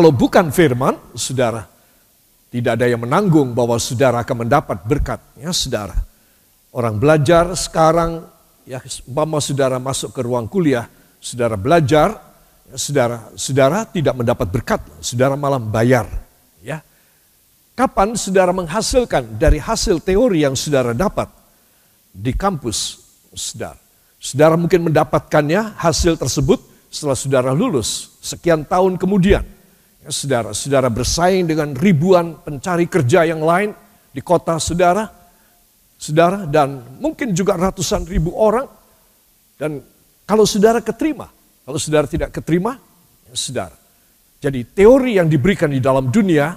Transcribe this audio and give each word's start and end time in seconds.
Kalau 0.00 0.16
bukan 0.16 0.48
firman, 0.48 0.96
saudara, 1.12 1.68
tidak 2.48 2.72
ada 2.72 2.88
yang 2.88 3.04
menanggung 3.04 3.52
bahwa 3.52 3.76
saudara 3.76 4.24
akan 4.24 4.48
mendapat 4.48 4.80
berkat. 4.88 5.20
Ya 5.36 5.52
saudara, 5.52 5.92
orang 6.72 6.96
belajar 6.96 7.52
sekarang, 7.52 8.24
ya 8.64 8.80
umpama 9.04 9.44
saudara 9.44 9.76
masuk 9.76 10.16
ke 10.16 10.24
ruang 10.24 10.48
kuliah, 10.48 10.88
saudara 11.20 11.60
belajar, 11.60 12.16
ya, 12.72 12.80
saudara, 12.80 13.28
saudara 13.36 13.84
tidak 13.84 14.16
mendapat 14.16 14.48
berkat, 14.48 14.80
saudara 15.04 15.36
malah 15.36 15.60
bayar. 15.60 16.08
Ya, 16.64 16.80
Kapan 17.76 18.16
saudara 18.16 18.56
menghasilkan 18.56 19.36
dari 19.36 19.60
hasil 19.60 20.00
teori 20.00 20.48
yang 20.48 20.56
saudara 20.56 20.96
dapat 20.96 21.28
di 22.08 22.32
kampus 22.32 23.04
saudara? 23.36 23.76
Saudara 24.16 24.56
mungkin 24.56 24.80
mendapatkannya 24.88 25.76
hasil 25.76 26.16
tersebut 26.16 26.88
setelah 26.88 27.20
saudara 27.20 27.52
lulus 27.52 28.16
sekian 28.24 28.64
tahun 28.64 28.96
kemudian. 28.96 29.59
Saudara, 30.08 30.56
saudara 30.56 30.88
bersaing 30.88 31.44
dengan 31.44 31.76
ribuan 31.76 32.40
pencari 32.40 32.88
kerja 32.88 33.28
yang 33.28 33.44
lain 33.44 33.76
di 34.08 34.24
kota 34.24 34.56
saudara, 34.56 35.04
saudara, 36.00 36.48
dan 36.48 36.96
mungkin 36.96 37.36
juga 37.36 37.60
ratusan 37.60 38.08
ribu 38.08 38.32
orang. 38.32 38.64
Dan 39.60 39.84
kalau 40.24 40.48
saudara 40.48 40.80
keterima, 40.80 41.28
kalau 41.68 41.76
saudara 41.76 42.08
tidak 42.08 42.32
keterima, 42.32 42.80
ya 43.28 43.36
saudara. 43.36 43.76
Jadi 44.40 44.64
teori 44.72 45.20
yang 45.20 45.28
diberikan 45.28 45.68
di 45.68 45.84
dalam 45.84 46.08
dunia 46.08 46.56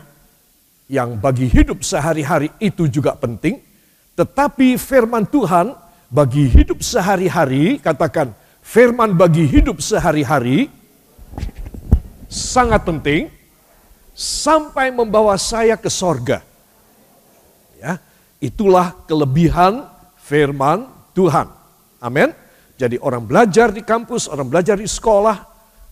yang 0.88 1.20
bagi 1.20 1.52
hidup 1.52 1.84
sehari-hari 1.84 2.48
itu 2.64 2.88
juga 2.88 3.12
penting, 3.20 3.60
tetapi 4.16 4.80
firman 4.80 5.28
Tuhan 5.28 5.76
bagi 6.08 6.48
hidup 6.48 6.80
sehari-hari, 6.80 7.76
katakan 7.84 8.32
firman 8.64 9.20
bagi 9.20 9.44
hidup 9.44 9.84
sehari-hari 9.84 10.72
sangat 12.34 12.82
penting 12.82 13.30
sampai 14.18 14.90
membawa 14.90 15.38
saya 15.38 15.78
ke 15.78 15.88
sorga. 15.94 16.42
Ya, 17.78 18.02
itulah 18.42 18.98
kelebihan 19.06 19.86
firman 20.18 20.90
Tuhan. 21.14 21.46
Amin. 22.02 22.34
Jadi 22.74 22.98
orang 22.98 23.22
belajar 23.24 23.70
di 23.70 23.86
kampus, 23.86 24.26
orang 24.26 24.50
belajar 24.50 24.82
di 24.82 24.90
sekolah, 24.90 25.38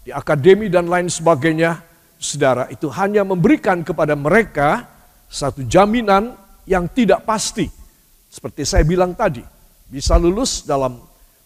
di 0.02 0.10
akademi 0.10 0.66
dan 0.66 0.90
lain 0.90 1.08
sebagainya, 1.08 1.78
saudara 2.18 2.66
itu 2.74 2.90
hanya 2.90 3.22
memberikan 3.22 3.86
kepada 3.86 4.18
mereka 4.18 4.90
satu 5.30 5.62
jaminan 5.62 6.34
yang 6.66 6.90
tidak 6.90 7.22
pasti. 7.24 7.70
Seperti 8.32 8.66
saya 8.66 8.82
bilang 8.82 9.14
tadi, 9.14 9.46
bisa 9.88 10.18
lulus 10.18 10.66
dalam 10.66 10.98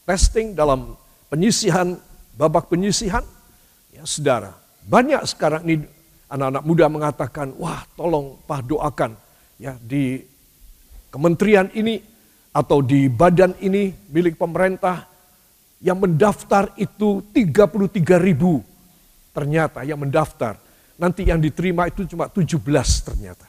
testing, 0.08 0.56
dalam 0.56 0.96
penyisihan, 1.28 2.00
babak 2.38 2.72
penyisihan, 2.72 3.26
ya 3.92 4.06
saudara. 4.08 4.65
Banyak 4.86 5.26
sekarang 5.26 5.66
ini 5.66 5.82
anak-anak 6.30 6.64
muda 6.66 6.86
mengatakan, 6.90 7.58
wah 7.58 7.82
tolong 7.98 8.38
Pak 8.46 8.62
doakan 8.70 9.18
ya 9.58 9.74
di 9.82 10.22
kementerian 11.10 11.74
ini 11.74 11.98
atau 12.54 12.86
di 12.86 13.10
badan 13.10 13.58
ini 13.66 13.92
milik 14.14 14.38
pemerintah 14.38 15.10
yang 15.82 16.00
mendaftar 16.00 16.72
itu 16.78 17.26
33 17.34 18.22
ribu 18.22 18.64
ternyata 19.36 19.84
yang 19.84 20.00
mendaftar. 20.00 20.56
Nanti 20.96 21.28
yang 21.28 21.44
diterima 21.44 21.92
itu 21.92 22.08
cuma 22.08 22.32
17 22.32 22.64
ternyata. 23.04 23.44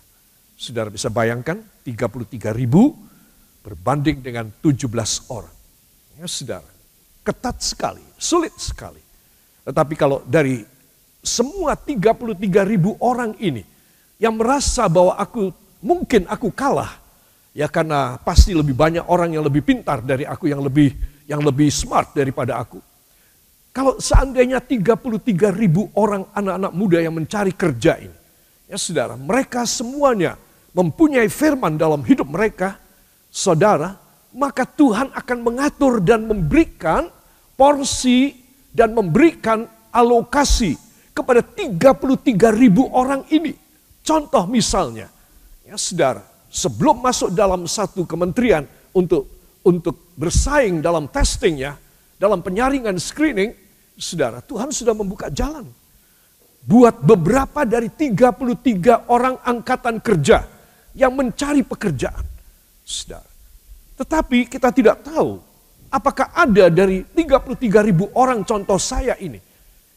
Saudara 0.58 0.90
bisa 0.90 1.12
bayangkan 1.12 1.62
33 1.86 2.50
ribu 2.50 2.96
berbanding 3.62 4.18
dengan 4.18 4.50
17 4.64 5.30
orang. 5.30 5.54
Ya 6.16 6.26
saudara, 6.26 6.66
ketat 7.22 7.60
sekali, 7.62 8.02
sulit 8.18 8.56
sekali. 8.56 8.98
Tetapi 9.62 9.94
kalau 9.94 10.24
dari 10.26 10.75
semua 11.26 11.74
33 11.74 12.38
ribu 12.62 12.94
orang 13.02 13.34
ini 13.42 13.66
yang 14.22 14.38
merasa 14.38 14.86
bahwa 14.86 15.18
aku 15.18 15.50
mungkin 15.82 16.24
aku 16.30 16.54
kalah, 16.54 16.96
ya 17.52 17.66
karena 17.68 18.16
pasti 18.22 18.54
lebih 18.54 18.72
banyak 18.72 19.04
orang 19.10 19.34
yang 19.34 19.44
lebih 19.44 19.66
pintar 19.66 20.00
dari 20.00 20.24
aku, 20.24 20.48
yang 20.48 20.62
lebih 20.62 20.94
yang 21.26 21.42
lebih 21.42 21.68
smart 21.68 22.14
daripada 22.14 22.62
aku. 22.62 22.78
Kalau 23.74 24.00
seandainya 24.00 24.62
33 24.62 25.52
ribu 25.52 25.92
orang 25.98 26.24
anak-anak 26.32 26.72
muda 26.72 26.98
yang 27.02 27.12
mencari 27.12 27.52
kerja 27.52 28.00
ini, 28.00 28.16
ya 28.72 28.80
saudara, 28.80 29.20
mereka 29.20 29.68
semuanya 29.68 30.40
mempunyai 30.72 31.28
firman 31.28 31.76
dalam 31.76 32.00
hidup 32.00 32.24
mereka, 32.24 32.80
saudara, 33.28 34.00
maka 34.32 34.64
Tuhan 34.64 35.12
akan 35.12 35.38
mengatur 35.44 36.00
dan 36.00 36.24
memberikan 36.24 37.12
porsi 37.52 38.32
dan 38.72 38.96
memberikan 38.96 39.68
alokasi 39.92 40.85
kepada 41.16 41.40
33 41.40 42.52
ribu 42.52 42.84
orang 42.92 43.24
ini. 43.32 43.56
Contoh 44.04 44.44
misalnya, 44.44 45.08
ya 45.64 45.80
saudara, 45.80 46.20
sebelum 46.52 47.00
masuk 47.00 47.32
dalam 47.32 47.64
satu 47.64 48.04
kementerian 48.04 48.68
untuk 48.92 49.24
untuk 49.66 50.14
bersaing 50.14 50.78
dalam 50.84 51.08
testingnya, 51.10 51.74
dalam 52.20 52.44
penyaringan 52.44 52.94
screening, 53.00 53.50
saudara, 53.98 54.44
Tuhan 54.44 54.70
sudah 54.70 54.94
membuka 54.94 55.32
jalan. 55.32 55.66
Buat 56.66 57.02
beberapa 57.02 57.66
dari 57.66 57.90
33 57.90 59.10
orang 59.10 59.38
angkatan 59.42 59.98
kerja 59.98 60.46
yang 60.94 61.14
mencari 61.14 61.66
pekerjaan. 61.66 62.22
Saudara. 62.86 63.26
Tetapi 63.98 64.46
kita 64.46 64.70
tidak 64.70 65.02
tahu 65.02 65.42
apakah 65.90 66.30
ada 66.34 66.70
dari 66.70 67.02
33 67.02 67.86
ribu 67.86 68.10
orang 68.14 68.42
contoh 68.46 68.78
saya 68.78 69.18
ini. 69.18 69.38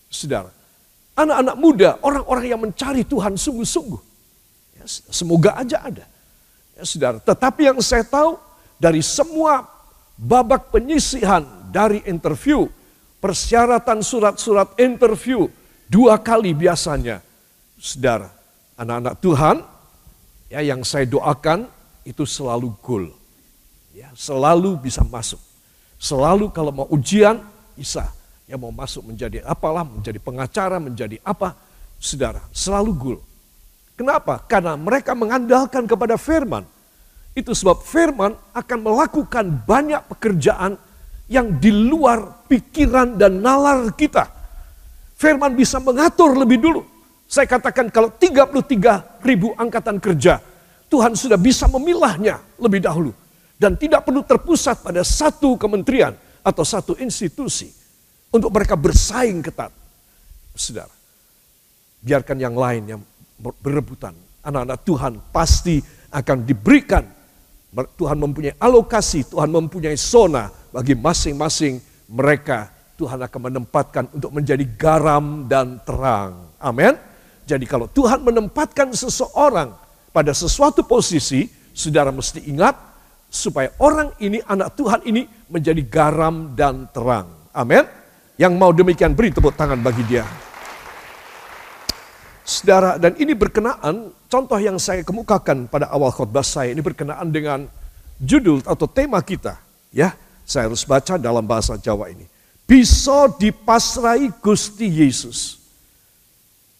Saudara, 0.09 0.49
anak-anak 1.19 1.55
muda, 1.59 1.89
orang-orang 1.99 2.45
yang 2.47 2.61
mencari 2.61 3.03
Tuhan 3.03 3.35
sungguh-sungguh. 3.35 4.01
Ya, 4.79 4.85
semoga 4.87 5.59
aja 5.59 5.83
ada. 5.83 6.05
Ya, 6.79 6.83
saudara, 6.87 7.19
tetapi 7.19 7.67
yang 7.67 7.79
saya 7.83 8.07
tahu 8.07 8.39
dari 8.79 9.03
semua 9.03 9.67
babak 10.15 10.71
penyisihan 10.71 11.43
dari 11.71 11.99
interview, 12.07 12.67
persyaratan 13.19 13.99
surat-surat 13.99 14.75
interview, 14.79 15.51
dua 15.91 16.15
kali 16.19 16.55
biasanya. 16.55 17.19
Saudara, 17.79 18.31
anak-anak 18.79 19.15
Tuhan 19.19 19.57
ya 20.51 20.59
yang 20.63 20.83
saya 20.83 21.07
doakan 21.07 21.67
itu 22.03 22.23
selalu 22.23 22.71
goal. 22.83 23.11
Ya, 23.95 24.11
selalu 24.15 24.79
bisa 24.79 25.03
masuk. 25.03 25.39
Selalu 25.99 26.51
kalau 26.55 26.71
mau 26.71 26.87
ujian 26.87 27.43
bisa. 27.75 28.07
Ya 28.49 28.57
mau 28.57 28.73
masuk 28.73 29.13
menjadi 29.13 29.45
apalah, 29.45 29.85
menjadi 29.85 30.17
pengacara, 30.17 30.81
menjadi 30.81 31.21
apa. 31.21 31.53
Saudara, 32.01 32.41
selalu 32.49 32.91
goal. 32.97 33.19
Kenapa? 33.93 34.41
Karena 34.49 34.73
mereka 34.73 35.13
mengandalkan 35.13 35.85
kepada 35.85 36.17
firman. 36.17 36.65
Itu 37.37 37.53
sebab 37.53 37.85
firman 37.85 38.33
akan 38.57 38.79
melakukan 38.81 39.45
banyak 39.69 40.01
pekerjaan 40.09 40.81
yang 41.29 41.61
di 41.61 41.69
luar 41.69 42.49
pikiran 42.49 43.21
dan 43.21 43.37
nalar 43.37 43.93
kita. 43.93 44.25
Firman 45.13 45.53
bisa 45.53 45.77
mengatur 45.77 46.33
lebih 46.33 46.57
dulu 46.57 46.81
saya 47.29 47.45
katakan 47.45 47.93
kalau 47.93 48.09
33 48.09 49.21
ribu 49.21 49.53
angkatan 49.53 50.01
kerja, 50.01 50.41
Tuhan 50.89 51.13
sudah 51.13 51.37
bisa 51.37 51.69
memilahnya 51.69 52.41
lebih 52.57 52.81
dahulu. 52.81 53.13
Dan 53.53 53.77
tidak 53.77 54.09
perlu 54.09 54.25
terpusat 54.25 54.81
pada 54.81 55.05
satu 55.05 55.53
kementerian 55.53 56.17
atau 56.41 56.65
satu 56.65 56.97
institusi. 56.97 57.69
Untuk 58.29 58.53
mereka 58.53 58.77
bersaing 58.77 59.41
ketat. 59.41 59.73
Saudara, 60.53 60.91
biarkan 62.03 62.37
yang 62.37 62.53
lain 62.53 62.83
yang 62.85 63.01
berebutan. 63.39 64.13
Anak-anak 64.45 64.79
Tuhan 64.85 65.13
pasti 65.33 65.79
akan 66.13 66.45
diberikan. 66.45 67.05
Tuhan 67.69 68.17
mempunyai 68.17 68.57
alokasi, 68.57 69.29
Tuhan 69.29 69.49
mempunyai 69.53 69.93
zona 69.93 70.49
bagi 70.73 70.97
masing-masing 70.97 71.77
mereka. 72.09 72.69
Tuhan 72.97 73.21
akan 73.23 73.41
menempatkan 73.47 74.11
untuk 74.11 74.35
menjadi 74.35 74.65
garam 74.75 75.47
dan 75.47 75.79
terang. 75.87 76.51
Amin. 76.59 76.97
Jadi 77.47 77.63
kalau 77.63 77.87
Tuhan 77.87 78.21
menempatkan 78.21 78.91
seseorang 78.91 79.71
pada 80.11 80.35
sesuatu 80.35 80.83
posisi, 80.83 81.47
saudara 81.71 82.11
mesti 82.11 82.43
ingat 82.45 82.75
supaya 83.31 83.71
orang 83.79 84.11
ini, 84.19 84.43
anak 84.43 84.75
Tuhan 84.75 85.01
ini 85.07 85.23
menjadi 85.47 85.79
garam 85.87 86.57
dan 86.57 86.89
terang. 86.91 87.29
Amin. 87.55 87.85
Yang 88.39 88.53
mau 88.55 88.71
demikian 88.71 89.11
beri 89.11 89.35
tepuk 89.35 89.51
tangan 89.59 89.83
bagi 89.83 89.99
dia. 90.07 90.23
Saudara, 92.47 92.95
dan 92.95 93.13
ini 93.19 93.35
berkenaan, 93.35 94.15
contoh 94.31 94.57
yang 94.57 94.79
saya 94.79 95.03
kemukakan 95.03 95.67
pada 95.67 95.91
awal 95.91 96.09
khotbah 96.09 96.41
saya, 96.41 96.71
ini 96.71 96.79
berkenaan 96.79 97.29
dengan 97.29 97.67
judul 98.17 98.63
atau 98.63 98.87
tema 98.87 99.19
kita. 99.19 99.59
Ya, 99.91 100.15
saya 100.47 100.71
harus 100.71 100.87
baca 100.87 101.19
dalam 101.19 101.43
bahasa 101.43 101.75
Jawa 101.77 102.09
ini. 102.09 102.25
Bisa 102.63 103.29
dipasrai 103.37 104.31
Gusti 104.41 104.87
Yesus 104.87 105.59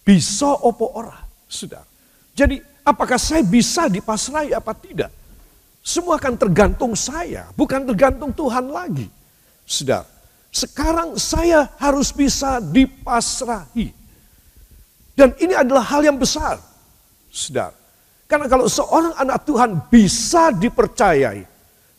bisa 0.09 0.50
opo 0.65 0.89
ora, 0.97 1.21
sudah. 1.45 1.85
Jadi 2.33 2.57
apakah 2.81 3.21
saya 3.21 3.45
bisa 3.45 3.85
dipasrai 3.85 4.57
apa 4.57 4.73
tidak? 4.73 5.13
Semua 5.85 6.17
akan 6.17 6.33
tergantung 6.33 6.97
saya, 6.97 7.45
bukan 7.53 7.85
tergantung 7.85 8.33
Tuhan 8.33 8.73
lagi. 8.73 9.06
Sudah. 9.69 10.01
Sekarang 10.50 11.13
saya 11.16 11.69
harus 11.78 12.10
bisa 12.10 12.57
dipasrahi. 12.57 13.94
Dan 15.13 15.36
ini 15.38 15.54
adalah 15.54 15.86
hal 15.86 16.01
yang 16.01 16.18
besar. 16.18 16.57
Saudara. 17.30 17.75
Karena 18.30 18.46
kalau 18.46 18.69
seorang 18.69 19.13
anak 19.18 19.42
Tuhan 19.46 19.90
bisa 19.90 20.54
dipercayai, 20.54 21.46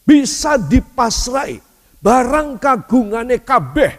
bisa 0.06 0.55
dipasrai, 0.55 1.58
barang 1.99 2.58
kagungane 2.62 3.43
kabeh. 3.43 3.99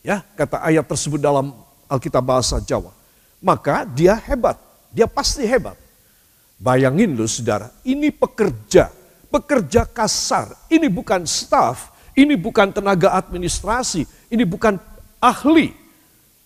Ya, 0.00 0.24
kata 0.36 0.64
ayat 0.64 0.88
tersebut 0.88 1.20
dalam 1.20 1.52
Alkitab 1.84 2.24
bahasa 2.24 2.56
Jawa. 2.64 2.96
Maka 3.44 3.84
dia 3.84 4.16
hebat, 4.16 4.56
dia 4.88 5.04
pasti 5.04 5.44
hebat. 5.44 5.76
Bayangin 6.58 7.12
loh 7.14 7.28
saudara, 7.28 7.70
ini 7.84 8.08
pekerja, 8.10 8.90
pekerja 9.30 9.84
kasar. 9.84 10.56
Ini 10.72 10.88
bukan 10.88 11.22
staff, 11.28 11.92
ini 12.18 12.34
bukan 12.34 12.74
tenaga 12.74 13.14
administrasi, 13.14 14.02
ini 14.34 14.42
bukan 14.42 14.74
ahli. 15.22 15.70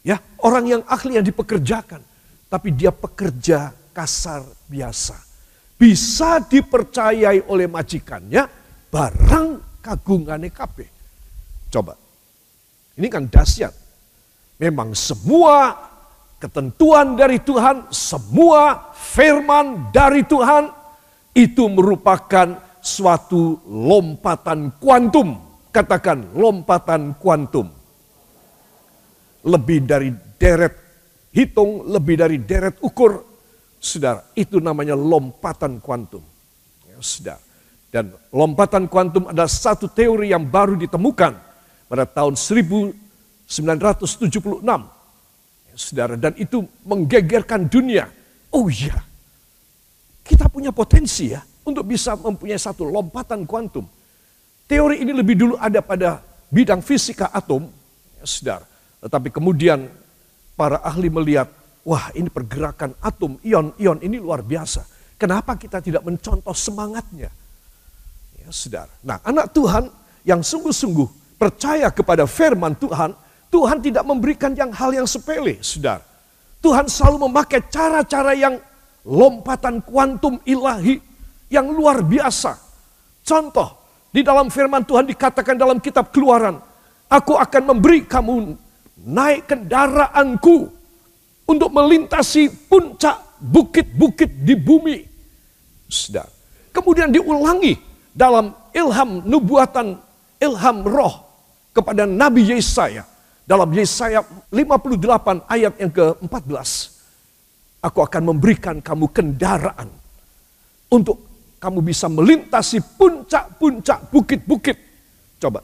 Ya, 0.05 0.21
orang 0.45 0.69
yang 0.69 0.83
ahli 0.85 1.17
yang 1.17 1.25
dipekerjakan. 1.25 2.05
Tapi 2.53 2.69
dia 2.77 2.93
pekerja 2.93 3.73
kasar 3.97 4.45
biasa. 4.69 5.17
Bisa 5.81 6.45
dipercayai 6.45 7.49
oleh 7.49 7.65
majikannya 7.65 8.45
barang 8.93 9.81
kagungannya 9.81 10.53
kabeh. 10.53 10.89
Coba. 11.73 11.97
Ini 12.93 13.09
kan 13.09 13.25
dahsyat. 13.33 13.73
Memang 14.61 14.93
semua 14.93 15.75
ketentuan 16.37 17.17
dari 17.17 17.41
Tuhan, 17.41 17.89
semua 17.89 18.93
firman 18.93 19.89
dari 19.89 20.23
Tuhan 20.29 20.69
itu 21.33 21.65
merupakan 21.73 22.61
suatu 22.85 23.65
lompatan 23.65 24.77
kuantum. 24.77 25.52
Katakan 25.73 26.37
lompatan 26.37 27.17
kuantum. 27.17 27.73
Lebih 29.43 29.89
dari 29.89 30.13
deret 30.37 30.75
hitung, 31.33 31.89
lebih 31.89 32.21
dari 32.21 32.37
deret 32.39 32.77
ukur. 32.85 33.25
Saudara, 33.83 34.23
itu 34.39 34.63
namanya 34.63 34.95
lompatan 34.95 35.83
kuantum. 35.83 36.23
Ya, 36.87 37.01
saudara. 37.03 37.43
Dan 37.93 38.15
lompatan 38.31 38.87
kuantum 38.87 39.29
adalah 39.29 39.51
satu 39.51 39.91
teori 39.91 40.31
yang 40.31 40.47
baru 40.47 40.79
ditemukan 40.79 41.33
pada 41.91 42.05
tahun 42.07 42.39
1976. 42.39 43.49
Ya, 45.67 45.75
saudara, 45.75 46.15
dan 46.21 46.33
itu 46.39 46.63
menggegerkan 46.87 47.67
dunia. 47.67 48.07
Oh 48.53 48.69
iya, 48.69 48.97
kita 50.23 50.47
punya 50.47 50.71
potensi 50.71 51.33
ya 51.33 51.43
untuk 51.67 51.89
bisa 51.89 52.15
mempunyai 52.15 52.61
satu 52.61 52.87
lompatan 52.87 53.45
kuantum. 53.49 53.85
Teori 54.67 55.03
ini 55.03 55.13
lebih 55.13 55.37
dulu 55.37 55.55
ada 55.61 55.85
pada 55.85 56.23
bidang 56.49 56.81
fisika 56.81 57.29
atom, 57.33 57.69
ya, 58.21 58.25
saudara. 58.25 58.67
Tetapi 59.03 59.29
kemudian 59.35 59.91
para 60.55 60.79
ahli 60.81 61.11
melihat, 61.11 61.51
wah 61.83 62.13
ini 62.15 62.31
pergerakan 62.31 62.95
atom, 63.03 63.37
ion-ion 63.43 63.99
ini 64.01 64.17
luar 64.23 64.45
biasa. 64.45 64.87
Kenapa 65.19 65.59
kita 65.59 65.83
tidak 65.83 66.07
mencontoh 66.07 66.55
semangatnya? 66.55 67.31
Ya, 68.39 68.49
saudara. 68.51 68.93
Nah, 69.03 69.19
anak 69.27 69.51
Tuhan 69.51 69.91
yang 70.23 70.43
sungguh-sungguh 70.43 71.39
percaya 71.39 71.91
kepada 71.91 72.27
firman 72.31 72.79
Tuhan, 72.79 73.19
Tuhan 73.51 73.79
tidak 73.83 74.07
memberikan 74.07 74.55
yang 74.55 74.71
hal 74.71 74.95
yang 74.95 75.07
sepele, 75.11 75.59
saudara. 75.61 76.07
Tuhan 76.63 76.87
selalu 76.87 77.27
memakai 77.27 77.67
cara-cara 77.67 78.39
yang 78.39 78.55
lompatan 79.03 79.83
kuantum 79.83 80.39
ilahi 80.47 81.03
yang 81.51 81.67
luar 81.75 82.07
biasa. 82.07 82.55
Contoh, 83.27 83.82
di 84.13 84.21
dalam 84.21 84.53
firman 84.53 84.85
Tuhan 84.85 85.09
dikatakan 85.09 85.57
dalam 85.57 85.81
kitab 85.81 86.13
keluaran, 86.13 86.61
aku 87.09 87.33
akan 87.33 87.63
memberi 87.73 88.05
kamu 88.05 88.53
naik 89.09 89.49
kendaraanku 89.49 90.69
untuk 91.49 91.73
melintasi 91.73 92.53
puncak 92.69 93.41
bukit-bukit 93.41 94.45
di 94.45 94.53
bumi. 94.53 95.01
Sudah. 95.89 96.29
Kemudian 96.77 97.09
diulangi 97.09 97.81
dalam 98.13 98.53
ilham 98.77 99.25
nubuatan, 99.25 99.97
ilham 100.37 100.77
roh 100.85 101.25
kepada 101.73 102.05
Nabi 102.05 102.53
Yesaya. 102.53 103.09
Dalam 103.49 103.73
Yesaya 103.73 104.21
58 104.53 105.49
ayat 105.49 105.73
yang 105.81 105.93
ke-14. 105.93 106.71
Aku 107.81 107.99
akan 108.05 108.23
memberikan 108.29 108.79
kamu 108.79 109.09
kendaraan 109.11 109.91
untuk 110.93 111.32
kamu 111.63 111.79
bisa 111.79 112.11
melintasi 112.11 112.83
puncak-puncak 112.99 114.11
bukit-bukit. 114.11 114.75
Coba. 115.39 115.63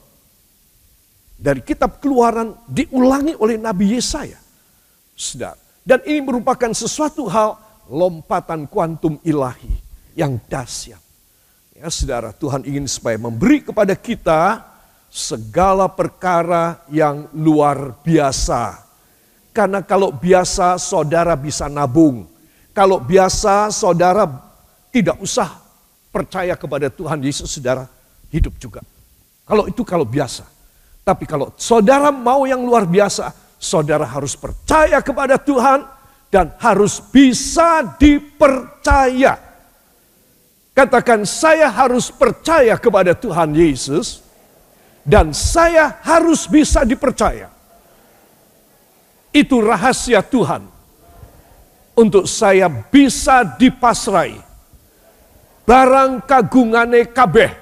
Dari 1.35 1.59
kitab 1.59 1.99
keluaran 1.99 2.55
diulangi 2.71 3.35
oleh 3.35 3.59
Nabi 3.59 3.99
Yesaya. 3.99 4.39
Sedar. 5.11 5.59
Dan 5.83 5.99
ini 6.07 6.23
merupakan 6.23 6.71
sesuatu 6.71 7.27
hal 7.27 7.59
lompatan 7.91 8.63
kuantum 8.71 9.19
ilahi 9.27 9.75
yang 10.15 10.39
dahsyat. 10.47 11.03
Ya 11.75 11.91
saudara, 11.91 12.31
Tuhan 12.31 12.63
ingin 12.63 12.87
supaya 12.87 13.19
memberi 13.19 13.59
kepada 13.59 13.91
kita 13.95 14.63
segala 15.11 15.91
perkara 15.91 16.79
yang 16.87 17.27
luar 17.35 17.99
biasa 18.03 18.89
karena 19.59 19.83
kalau 19.83 20.13
biasa 20.13 20.79
saudara 20.79 21.35
bisa 21.35 21.67
nabung. 21.67 22.23
Kalau 22.71 23.01
biasa 23.01 23.73
saudara 23.75 24.23
tidak 24.93 25.19
usah 25.19 25.68
percaya 26.09 26.53
kepada 26.57 26.89
Tuhan 26.89 27.21
Yesus, 27.21 27.49
saudara 27.49 27.89
hidup 28.33 28.57
juga. 28.61 28.81
Kalau 29.45 29.65
itu 29.65 29.81
kalau 29.81 30.05
biasa. 30.05 30.45
Tapi 31.01 31.25
kalau 31.25 31.49
saudara 31.57 32.13
mau 32.13 32.45
yang 32.45 32.61
luar 32.61 32.85
biasa, 32.85 33.33
saudara 33.57 34.05
harus 34.05 34.37
percaya 34.37 35.01
kepada 35.01 35.41
Tuhan 35.41 35.81
dan 36.29 36.53
harus 36.61 37.01
bisa 37.01 37.97
dipercaya. 37.97 39.41
Katakan 40.77 41.25
saya 41.25 41.67
harus 41.67 42.13
percaya 42.13 42.77
kepada 42.77 43.17
Tuhan 43.17 43.51
Yesus 43.51 44.21
dan 45.01 45.33
saya 45.33 45.97
harus 46.05 46.45
bisa 46.45 46.85
dipercaya. 46.85 47.49
Itu 49.33 49.59
rahasia 49.59 50.21
Tuhan. 50.21 50.77
Untuk 51.99 52.31
saya 52.31 52.71
bisa 52.71 53.43
dipasrai. 53.43 54.48
Barang 55.69 56.25
kagungane 56.25 57.05
kabeh. 57.13 57.53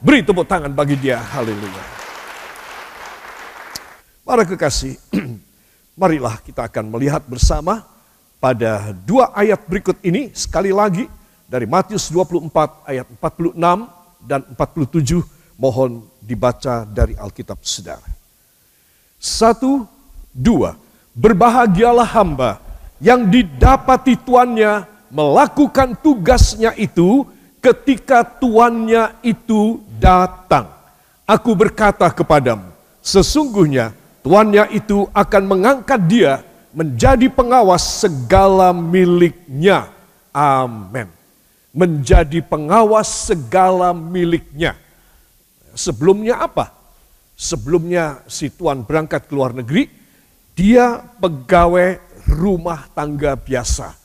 Beri 0.00 0.24
tepuk 0.24 0.48
tangan 0.48 0.72
bagi 0.72 0.96
dia. 0.96 1.20
Haleluya. 1.20 1.84
Para 4.24 4.48
kekasih, 4.48 4.96
marilah 6.00 6.40
kita 6.40 6.64
akan 6.64 6.88
melihat 6.88 7.20
bersama 7.28 7.84
pada 8.40 8.96
dua 9.04 9.28
ayat 9.36 9.60
berikut 9.68 10.00
ini 10.00 10.32
sekali 10.32 10.72
lagi 10.72 11.04
dari 11.44 11.68
Matius 11.68 12.08
24 12.08 12.48
ayat 12.88 13.04
46 13.20 13.60
dan 14.24 14.40
47 14.56 15.20
mohon 15.60 16.08
dibaca 16.16 16.88
dari 16.88 17.12
Alkitab 17.12 17.60
Saudara. 17.60 18.08
Satu, 19.20 19.84
Dua, 20.32 20.72
berbahagialah 21.12 22.08
hamba 22.08 22.56
yang 23.04 23.28
didapati 23.28 24.16
tuannya 24.16 24.91
melakukan 25.12 25.92
tugasnya 26.00 26.72
itu 26.80 27.28
ketika 27.60 28.24
tuannya 28.24 29.12
itu 29.20 29.84
datang. 30.00 30.72
Aku 31.28 31.52
berkata 31.52 32.08
kepadamu, 32.08 32.72
sesungguhnya 33.04 33.92
tuannya 34.24 34.72
itu 34.72 35.06
akan 35.12 35.42
mengangkat 35.44 36.00
dia 36.08 36.32
menjadi 36.72 37.28
pengawas 37.28 37.84
segala 38.00 38.72
miliknya. 38.72 39.92
Amin. 40.32 41.06
Menjadi 41.76 42.40
pengawas 42.40 43.28
segala 43.28 43.92
miliknya. 43.92 44.74
Sebelumnya 45.76 46.40
apa? 46.40 46.72
Sebelumnya 47.36 48.24
si 48.28 48.48
tuan 48.48 48.84
berangkat 48.84 49.28
ke 49.28 49.32
luar 49.32 49.56
negeri, 49.56 49.88
dia 50.52 51.00
pegawai 51.20 52.00
rumah 52.28 52.88
tangga 52.92 53.36
biasa. 53.36 54.01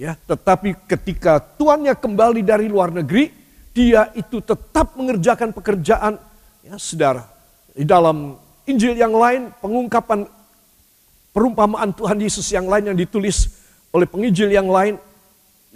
Ya, 0.00 0.16
tetapi 0.16 0.80
ketika 0.88 1.36
tuannya 1.60 1.92
kembali 1.92 2.40
dari 2.40 2.72
luar 2.72 2.88
negeri, 2.88 3.28
dia 3.76 4.08
itu 4.16 4.40
tetap 4.40 4.96
mengerjakan 4.96 5.52
pekerjaan 5.52 6.16
ya 6.64 6.80
Saudara. 6.80 7.28
Di 7.76 7.84
dalam 7.84 8.40
Injil 8.64 8.96
yang 8.96 9.12
lain, 9.12 9.52
pengungkapan 9.60 10.24
perumpamaan 11.36 11.92
Tuhan 11.92 12.16
Yesus 12.16 12.48
yang 12.48 12.64
lain 12.64 12.88
yang 12.88 12.96
ditulis 12.96 13.60
oleh 13.92 14.08
penginjil 14.08 14.48
yang 14.48 14.72
lain, 14.72 14.96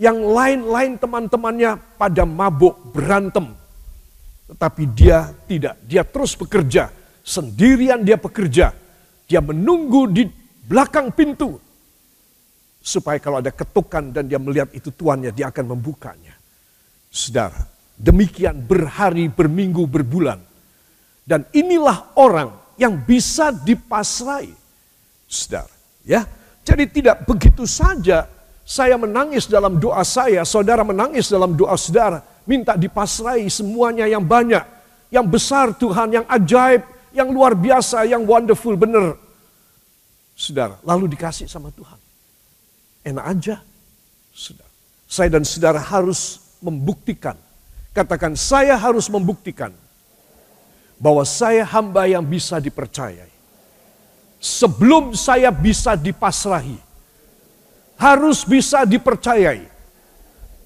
yang 0.00 0.16
lain-lain 0.16 0.97
teman-temannya 0.97 1.76
pada 2.00 2.25
mabuk 2.25 2.81
berantem. 2.97 3.52
Tetapi 4.49 4.83
dia 4.97 5.37
tidak, 5.45 5.76
dia 5.85 6.00
terus 6.00 6.33
bekerja, 6.33 6.88
sendirian 7.21 8.00
dia 8.00 8.16
bekerja 8.16 8.73
dia 9.25 9.40
menunggu 9.40 10.09
di 10.09 10.28
belakang 10.69 11.12
pintu. 11.12 11.61
Supaya 12.85 13.17
kalau 13.17 13.41
ada 13.41 13.49
ketukan 13.49 14.12
dan 14.12 14.29
dia 14.29 14.37
melihat 14.37 14.69
itu 14.76 14.93
tuannya, 14.93 15.33
dia 15.33 15.49
akan 15.49 15.73
membukanya. 15.73 16.37
Saudara, 17.09 17.64
demikian 17.97 18.61
berhari, 18.61 19.33
berminggu, 19.33 19.88
berbulan. 19.88 20.37
Dan 21.25 21.49
inilah 21.57 22.12
orang 22.21 22.53
yang 22.76 23.00
bisa 23.00 23.49
dipasrai. 23.57 24.53
Saudara, 25.25 25.73
ya. 26.05 26.29
Jadi 26.64 27.00
tidak 27.00 27.25
begitu 27.25 27.64
saja 27.64 28.29
saya 28.64 28.97
menangis 28.97 29.45
dalam 29.45 29.76
doa 29.76 30.00
saya, 30.09 30.41
saudara 30.49 30.81
menangis 30.81 31.29
dalam 31.29 31.53
doa 31.53 31.76
saudara. 31.76 32.25
Minta 32.49 32.76
dipasrai 32.76 33.45
semuanya 33.53 34.09
yang 34.09 34.25
banyak. 34.25 34.64
Yang 35.12 35.26
besar 35.29 35.67
Tuhan, 35.76 36.09
yang 36.21 36.26
ajaib, 36.29 36.81
yang 37.12 37.29
luar 37.29 37.53
biasa, 37.53 38.09
yang 38.09 38.25
wonderful, 38.25 38.73
benar. 38.76 39.21
Saudara, 40.33 40.81
lalu 40.83 41.12
dikasih 41.12 41.45
sama 41.47 41.69
Tuhan. 41.71 41.93
Enak 43.04 43.25
aja, 43.25 43.56
saudara. 44.32 44.73
Saya 45.04 45.28
dan 45.37 45.44
saudara 45.44 45.76
harus 45.78 46.40
membuktikan. 46.64 47.37
Katakan, 47.92 48.34
saya 48.34 48.75
harus 48.75 49.06
membuktikan 49.12 49.70
bahwa 50.96 51.23
saya 51.28 51.62
hamba 51.68 52.08
yang 52.08 52.25
bisa 52.25 52.56
dipercayai. 52.58 53.28
Sebelum 54.40 55.12
saya 55.12 55.52
bisa 55.52 55.94
dipasrahi, 55.94 56.80
harus 58.00 58.42
bisa 58.42 58.88
dipercayai. 58.88 59.68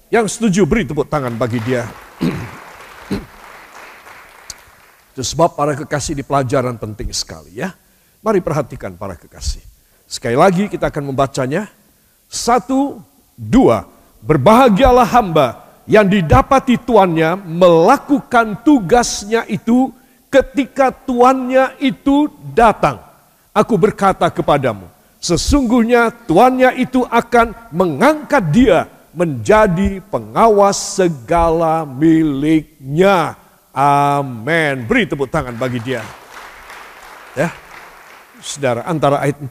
Yang 0.09 0.39
setuju 0.39 0.65
beri 0.65 0.89
tepuk 0.89 1.05
tangan 1.05 1.35
bagi 1.37 1.61
dia. 1.61 1.85
Sebab 5.19 5.53
para 5.53 5.75
kekasih 5.75 6.15
di 6.15 6.23
pelajaran 6.23 6.79
penting 6.79 7.11
sekali 7.11 7.59
ya. 7.59 7.75
Mari 8.23 8.41
perhatikan 8.41 8.95
para 8.95 9.13
kekasih. 9.19 9.61
Sekali 10.09 10.33
lagi 10.33 10.65
kita 10.65 10.89
akan 10.89 11.13
membacanya. 11.13 11.69
Satu, 12.29 13.01
dua. 13.33 13.89
Berbahagialah 14.21 15.07
hamba 15.09 15.47
yang 15.89 16.05
didapati 16.05 16.77
tuannya 16.77 17.33
melakukan 17.41 18.61
tugasnya 18.61 19.49
itu 19.49 19.89
ketika 20.29 20.93
tuannya 20.93 21.73
itu 21.81 22.29
datang. 22.53 23.01
Aku 23.49 23.75
berkata 23.75 24.29
kepadamu, 24.29 24.85
Sesungguhnya 25.19 26.15
tuannya 26.29 26.79
itu 26.79 27.03
akan 27.03 27.51
mengangkat 27.75 28.43
dia 28.55 28.87
menjadi 29.11 29.99
pengawas 30.07 30.79
segala 30.95 31.83
miliknya. 31.83 33.35
Amin. 33.75 34.87
Beri 34.87 35.11
tepuk 35.11 35.27
tangan 35.27 35.59
bagi 35.59 35.83
dia. 35.83 35.99
Ya. 37.35 37.51
Saudara, 38.39 38.87
antara 38.87 39.19
ayat 39.19 39.43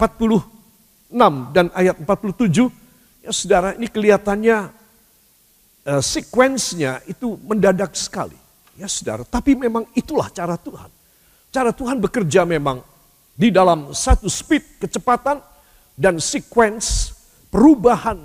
46 1.09 1.57
dan 1.57 1.67
ayat 1.73 1.97
47, 1.97 2.69
ya 3.25 3.33
saudara, 3.33 3.73
ini 3.77 3.89
kelihatannya 3.89 4.57
uh, 5.89 6.03
sequence-nya 6.05 7.01
itu 7.09 7.41
mendadak 7.49 7.97
sekali. 7.97 8.37
Ya 8.77 8.87
saudara, 8.87 9.25
tapi 9.25 9.57
memang 9.57 9.89
itulah 9.97 10.29
cara 10.31 10.55
Tuhan. 10.61 10.93
Cara 11.49 11.73
Tuhan 11.73 11.99
bekerja 11.99 12.45
memang 12.45 12.85
di 13.33 13.49
dalam 13.49 13.97
satu 13.97 14.29
speed 14.29 14.85
kecepatan 14.85 15.41
dan 15.97 16.21
sequence 16.21 17.17
perubahan 17.49 18.21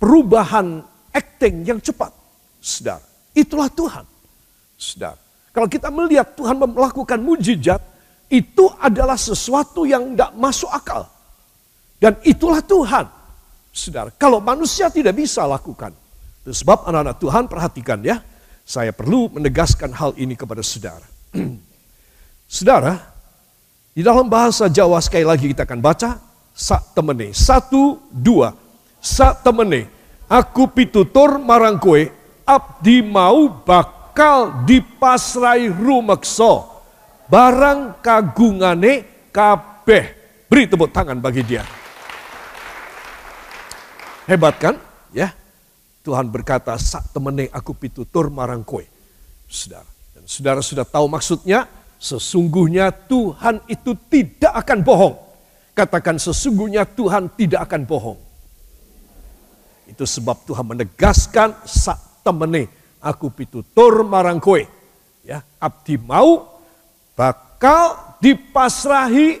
perubahan 0.00 0.82
acting 1.12 1.68
yang 1.68 1.78
cepat. 1.78 2.10
Saudara, 2.58 3.04
itulah 3.36 3.68
Tuhan. 3.68 4.04
Saudara, 4.78 5.20
kalau 5.52 5.68
kita 5.68 5.92
melihat 5.92 6.32
Tuhan 6.32 6.56
melakukan 6.58 7.20
mujizat, 7.20 7.82
itu 8.32 8.70
adalah 8.80 9.20
sesuatu 9.20 9.84
yang 9.84 10.14
tidak 10.16 10.32
masuk 10.34 10.70
akal. 10.72 11.06
Dan 11.98 12.14
itulah 12.22 12.62
Tuhan. 12.62 13.10
Saudara, 13.74 14.10
kalau 14.14 14.38
manusia 14.38 14.90
tidak 14.90 15.18
bisa 15.18 15.42
lakukan. 15.46 15.90
Itu 16.42 16.54
sebab 16.54 16.86
anak-anak 16.86 17.16
Tuhan 17.18 17.44
perhatikan 17.50 17.98
ya. 18.02 18.22
Saya 18.62 18.94
perlu 18.94 19.32
menegaskan 19.34 19.90
hal 19.94 20.14
ini 20.14 20.38
kepada 20.38 20.62
saudara. 20.62 21.06
saudara, 22.58 22.94
di 23.94 24.02
dalam 24.06 24.30
bahasa 24.30 24.70
Jawa 24.70 25.02
sekali 25.02 25.26
lagi 25.26 25.50
kita 25.50 25.66
akan 25.66 25.80
baca 25.82 26.20
sak 26.54 26.94
temene. 26.94 27.34
Satu, 27.34 27.98
dua. 28.10 28.54
Sak 28.98 29.42
temene. 29.42 29.90
Aku 30.28 30.68
pitutur 30.68 31.40
marang 31.40 31.80
kowe, 31.80 32.02
abdi 32.44 33.00
mau 33.00 33.48
bakal 33.48 34.66
dipasrai 34.68 35.70
rumekso. 35.72 36.66
Barang 37.26 38.02
kagungane 38.04 39.28
kabeh. 39.32 40.04
Beri 40.48 40.64
tepuk 40.68 40.92
tangan 40.92 41.20
bagi 41.20 41.44
dia. 41.44 41.77
Hebat 44.28 44.60
kan? 44.60 44.76
Ya. 45.16 45.32
Tuhan 46.04 46.28
berkata, 46.28 46.76
sak 46.76 47.16
temene 47.16 47.48
aku 47.48 47.72
pitutur 47.72 48.28
marang 48.28 48.60
kowe. 48.60 48.84
Saudara. 49.48 49.88
Dan 50.12 50.24
saudara 50.28 50.60
sudah 50.60 50.84
tahu 50.84 51.08
maksudnya, 51.08 51.64
sesungguhnya 51.96 52.92
Tuhan 52.92 53.64
itu 53.72 53.96
tidak 54.12 54.52
akan 54.52 54.84
bohong. 54.84 55.16
Katakan 55.72 56.20
sesungguhnya 56.20 56.84
Tuhan 56.84 57.32
tidak 57.40 57.72
akan 57.72 57.88
bohong. 57.88 58.18
Itu 59.88 60.04
sebab 60.04 60.44
Tuhan 60.44 60.76
menegaskan 60.76 61.64
sak 61.64 62.20
temene 62.20 62.68
aku 63.00 63.32
pitutur 63.32 64.04
marang 64.04 64.36
kowe. 64.36 64.60
Ya, 65.24 65.40
abdi 65.56 65.96
mau 65.96 66.60
bakal 67.16 68.16
dipasrahi 68.20 69.40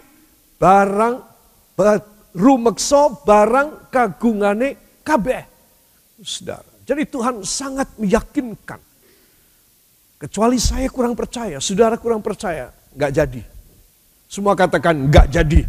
barang 0.56 1.14
rumekso 2.38 3.26
barang 3.26 3.90
kagungane 3.90 5.02
kabeh. 5.02 5.42
Saudara. 6.22 6.70
Jadi 6.86 7.02
Tuhan 7.10 7.42
sangat 7.42 7.98
meyakinkan. 7.98 8.80
Kecuali 10.18 10.58
saya 10.58 10.88
kurang 10.90 11.14
percaya, 11.14 11.62
saudara 11.62 11.94
kurang 11.98 12.24
percaya, 12.24 12.74
nggak 12.94 13.12
jadi. 13.12 13.42
Semua 14.26 14.54
katakan 14.58 15.10
nggak 15.10 15.26
jadi. 15.30 15.62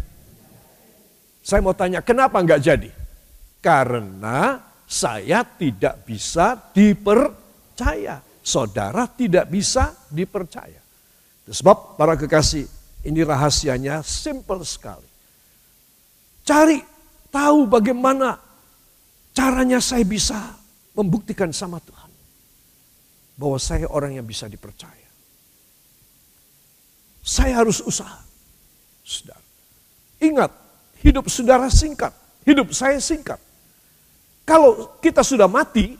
Saya 1.44 1.60
mau 1.62 1.74
tanya, 1.74 2.02
kenapa 2.02 2.42
nggak 2.42 2.62
jadi? 2.62 2.90
Karena 3.62 4.58
saya 4.88 5.46
tidak 5.46 6.02
bisa 6.02 6.58
dipercaya. 6.74 8.18
Saudara 8.40 9.06
tidak 9.06 9.46
bisa 9.52 9.94
dipercaya. 10.10 10.80
Sebab 11.46 11.94
para 11.94 12.18
kekasih, 12.18 12.66
ini 13.06 13.20
rahasianya 13.22 14.02
simple 14.02 14.62
sekali. 14.66 15.09
Cari 16.50 16.82
tahu 17.30 17.70
bagaimana 17.70 18.34
caranya 19.30 19.78
saya 19.78 20.02
bisa 20.02 20.58
membuktikan 20.98 21.54
sama 21.54 21.78
Tuhan. 21.78 22.10
Bahwa 23.38 23.62
saya 23.62 23.86
orang 23.86 24.18
yang 24.18 24.26
bisa 24.26 24.50
dipercaya. 24.50 25.06
Saya 27.22 27.62
harus 27.62 27.78
usaha. 27.86 28.18
Saudara. 29.06 29.46
Ingat, 30.20 30.50
Hidup 31.00 31.32
saudara 31.32 31.72
singkat, 31.72 32.12
hidup 32.44 32.76
saya 32.76 33.00
singkat. 33.00 33.40
Kalau 34.44 35.00
kita 35.00 35.24
sudah 35.24 35.48
mati, 35.48 35.96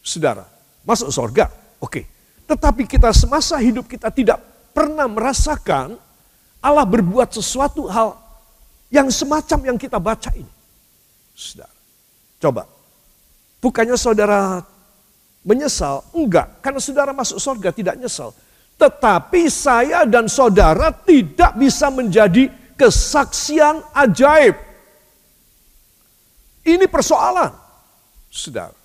saudara, 0.00 0.48
masuk 0.80 1.12
surga, 1.12 1.52
oke. 1.76 2.08
Tetapi 2.48 2.88
kita 2.88 3.12
semasa 3.12 3.60
hidup 3.60 3.84
kita 3.84 4.08
tidak 4.08 4.40
pernah 4.72 5.04
merasakan 5.04 6.00
Allah 6.64 6.86
berbuat 6.88 7.36
sesuatu 7.36 7.84
hal 7.92 8.16
yang 8.90 9.06
semacam 9.08 9.72
yang 9.72 9.78
kita 9.78 9.96
baca 10.02 10.34
ini. 10.34 10.50
Saudara, 11.32 11.72
coba. 12.42 12.66
Bukannya 13.62 13.96
saudara 13.96 14.60
menyesal? 15.46 16.04
Enggak, 16.12 16.60
karena 16.60 16.80
saudara 16.82 17.10
masuk 17.14 17.38
surga 17.38 17.70
tidak 17.70 17.96
nyesal. 17.96 18.34
Tetapi 18.76 19.46
saya 19.48 20.04
dan 20.04 20.26
saudara 20.26 20.90
tidak 20.90 21.54
bisa 21.56 21.88
menjadi 21.88 22.50
kesaksian 22.74 23.84
ajaib. 23.92 24.56
Ini 26.64 26.84
persoalan. 26.88 27.52
Saudara. 28.28 28.76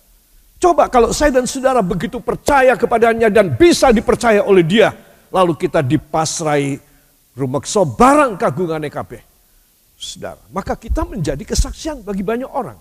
Coba 0.56 0.88
kalau 0.88 1.12
saya 1.12 1.32
dan 1.32 1.44
saudara 1.44 1.84
begitu 1.84 2.16
percaya 2.20 2.72
kepadanya 2.76 3.28
dan 3.28 3.52
bisa 3.52 3.92
dipercaya 3.92 4.40
oleh 4.40 4.64
dia. 4.64 4.92
Lalu 5.28 5.52
kita 5.56 5.84
dipasrai 5.84 6.80
rumakso 7.36 7.84
barang 7.84 8.40
kagungan 8.40 8.88
EKP. 8.88 9.35
Saudara, 9.96 10.44
maka 10.52 10.76
kita 10.76 11.08
menjadi 11.08 11.40
kesaksian 11.40 12.04
bagi 12.04 12.20
banyak 12.20 12.52
orang. 12.52 12.76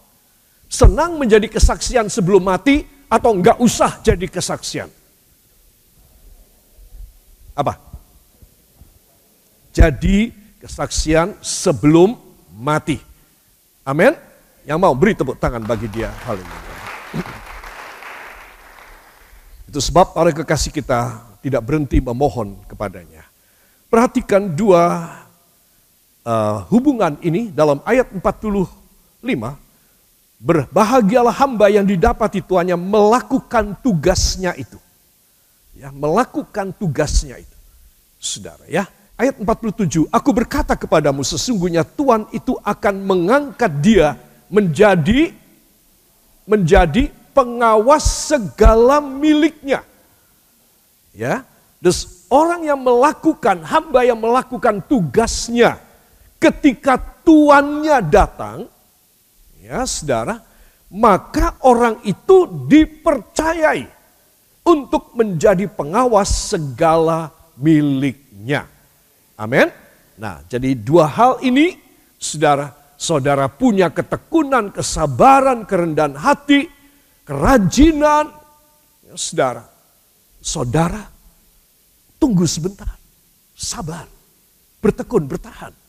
Senang 0.67 1.15
menjadi 1.15 1.47
kesaksian 1.47 2.11
sebelum 2.11 2.43
mati 2.43 2.83
atau 3.07 3.31
enggak 3.31 3.55
usah 3.63 4.03
jadi 4.03 4.27
kesaksian. 4.27 4.91
Apa? 7.55 7.79
Jadi 9.71 10.35
kesaksian 10.59 11.39
sebelum 11.39 12.19
mati. 12.59 12.99
Amin. 13.87 14.11
Yang 14.67 14.79
mau 14.81 14.91
beri 14.91 15.15
tepuk 15.15 15.39
tangan 15.39 15.63
bagi 15.63 15.87
dia. 15.87 16.11
Haleluya. 16.27 16.75
Itu 19.71 19.79
sebab 19.79 20.11
para 20.11 20.35
kekasih 20.35 20.75
kita 20.75 21.23
tidak 21.39 21.63
berhenti 21.63 22.03
memohon 22.03 22.59
kepadanya. 22.67 23.23
Perhatikan 23.87 24.51
dua 24.51 25.23
uh, 26.25 26.65
hubungan 26.73 27.15
ini 27.21 27.53
dalam 27.53 27.79
ayat 27.85 28.09
45. 28.09 28.73
Berbahagialah 30.35 31.31
hamba 31.31 31.71
yang 31.71 31.87
didapati 31.87 32.43
tuannya 32.43 32.75
melakukan 32.75 33.77
tugasnya 33.79 34.51
itu. 34.59 34.75
Ya, 35.77 35.93
melakukan 35.93 36.75
tugasnya 36.75 37.39
itu. 37.39 37.57
Saudara 38.19 38.65
ya. 38.67 38.89
Ayat 39.15 39.39
47, 39.39 40.11
aku 40.11 40.29
berkata 40.35 40.75
kepadamu 40.75 41.23
sesungguhnya 41.23 41.87
Tuhan 41.87 42.27
itu 42.35 42.59
akan 42.59 42.99
mengangkat 42.99 43.71
dia 43.79 44.19
menjadi 44.51 45.31
menjadi 46.43 47.15
pengawas 47.31 48.03
segala 48.03 48.99
miliknya. 48.99 49.87
Ya, 51.15 51.47
terus 51.79 52.27
orang 52.27 52.67
yang 52.67 52.83
melakukan, 52.83 53.63
hamba 53.63 54.03
yang 54.03 54.19
melakukan 54.19 54.83
tugasnya 54.83 55.79
ketika 56.45 57.01
tuannya 57.25 58.05
datang, 58.05 58.69
ya 59.57 59.81
saudara, 59.89 60.37
maka 60.93 61.57
orang 61.65 62.05
itu 62.05 62.45
dipercayai 62.69 63.89
untuk 64.61 65.17
menjadi 65.17 65.65
pengawas 65.65 66.53
segala 66.53 67.33
miliknya. 67.57 68.69
Amin. 69.41 69.73
Nah, 70.21 70.45
jadi 70.45 70.77
dua 70.77 71.09
hal 71.09 71.41
ini, 71.41 71.73
saudara, 72.21 72.69
saudara 72.93 73.49
punya 73.49 73.89
ketekunan, 73.89 74.69
kesabaran, 74.69 75.65
kerendahan 75.65 76.15
hati, 76.15 76.69
kerajinan, 77.25 78.29
ya, 79.01 79.17
saudara. 79.17 79.65
Saudara, 80.45 81.01
tunggu 82.21 82.45
sebentar, 82.45 82.93
sabar, 83.57 84.05
bertekun, 84.77 85.25
bertahan. 85.25 85.84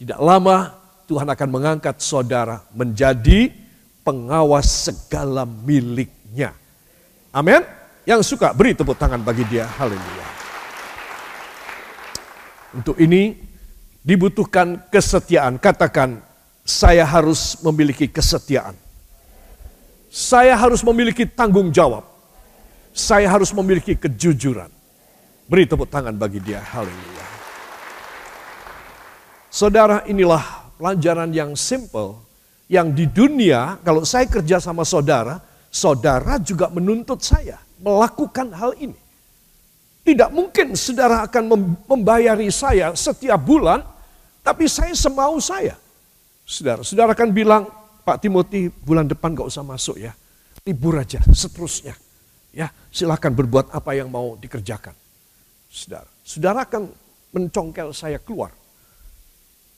Tidak 0.00 0.16
lama 0.16 0.72
Tuhan 1.04 1.28
akan 1.28 1.48
mengangkat 1.52 2.00
saudara 2.00 2.64
menjadi 2.72 3.52
pengawas 4.00 4.88
segala 4.88 5.44
miliknya. 5.44 6.56
Amin. 7.28 7.60
Yang 8.08 8.32
suka 8.32 8.56
beri 8.56 8.72
tepuk 8.72 8.96
tangan 8.96 9.20
bagi 9.20 9.44
dia. 9.44 9.68
Haleluya. 9.68 10.28
Untuk 12.72 12.96
ini 12.96 13.36
dibutuhkan 14.00 14.88
kesetiaan. 14.88 15.60
Katakan, 15.60 16.24
saya 16.64 17.04
harus 17.04 17.60
memiliki 17.60 18.08
kesetiaan. 18.08 18.72
Saya 20.08 20.56
harus 20.56 20.80
memiliki 20.80 21.28
tanggung 21.28 21.68
jawab. 21.68 22.08
Saya 22.96 23.28
harus 23.28 23.52
memiliki 23.52 24.00
kejujuran. 24.00 24.72
Beri 25.44 25.68
tepuk 25.68 25.92
tangan 25.92 26.16
bagi 26.16 26.40
dia. 26.40 26.64
Haleluya. 26.64 27.19
Saudara, 29.50 30.06
inilah 30.06 30.70
pelajaran 30.78 31.34
yang 31.34 31.58
simple. 31.58 32.22
Yang 32.70 32.88
di 32.94 33.04
dunia, 33.10 33.82
kalau 33.82 34.06
saya 34.06 34.30
kerja 34.30 34.62
sama 34.62 34.86
saudara, 34.86 35.42
saudara 35.74 36.38
juga 36.38 36.70
menuntut 36.70 37.18
saya 37.18 37.58
melakukan 37.82 38.54
hal 38.54 38.78
ini. 38.78 38.94
Tidak 40.06 40.30
mungkin 40.30 40.78
saudara 40.78 41.26
akan 41.26 41.76
membayari 41.90 42.46
saya 42.54 42.94
setiap 42.94 43.42
bulan, 43.42 43.82
tapi 44.46 44.70
saya 44.70 44.94
semau 44.94 45.42
saya. 45.42 45.74
Saudara, 46.46 46.86
saudara 46.86 47.10
akan 47.12 47.30
bilang, 47.34 47.66
Pak 48.06 48.22
Timothy 48.22 48.70
bulan 48.70 49.10
depan 49.10 49.34
gak 49.34 49.50
usah 49.50 49.66
masuk 49.66 49.98
ya. 49.98 50.14
Libur 50.62 50.94
aja, 50.94 51.18
seterusnya. 51.34 51.98
Ya, 52.50 52.70
silahkan 52.90 53.30
berbuat 53.30 53.70
apa 53.70 53.98
yang 53.98 54.10
mau 54.10 54.34
dikerjakan. 54.38 54.94
Saudara, 55.70 56.10
saudara 56.22 56.66
akan 56.66 56.90
mencongkel 57.30 57.94
saya 57.94 58.18
keluar. 58.18 58.50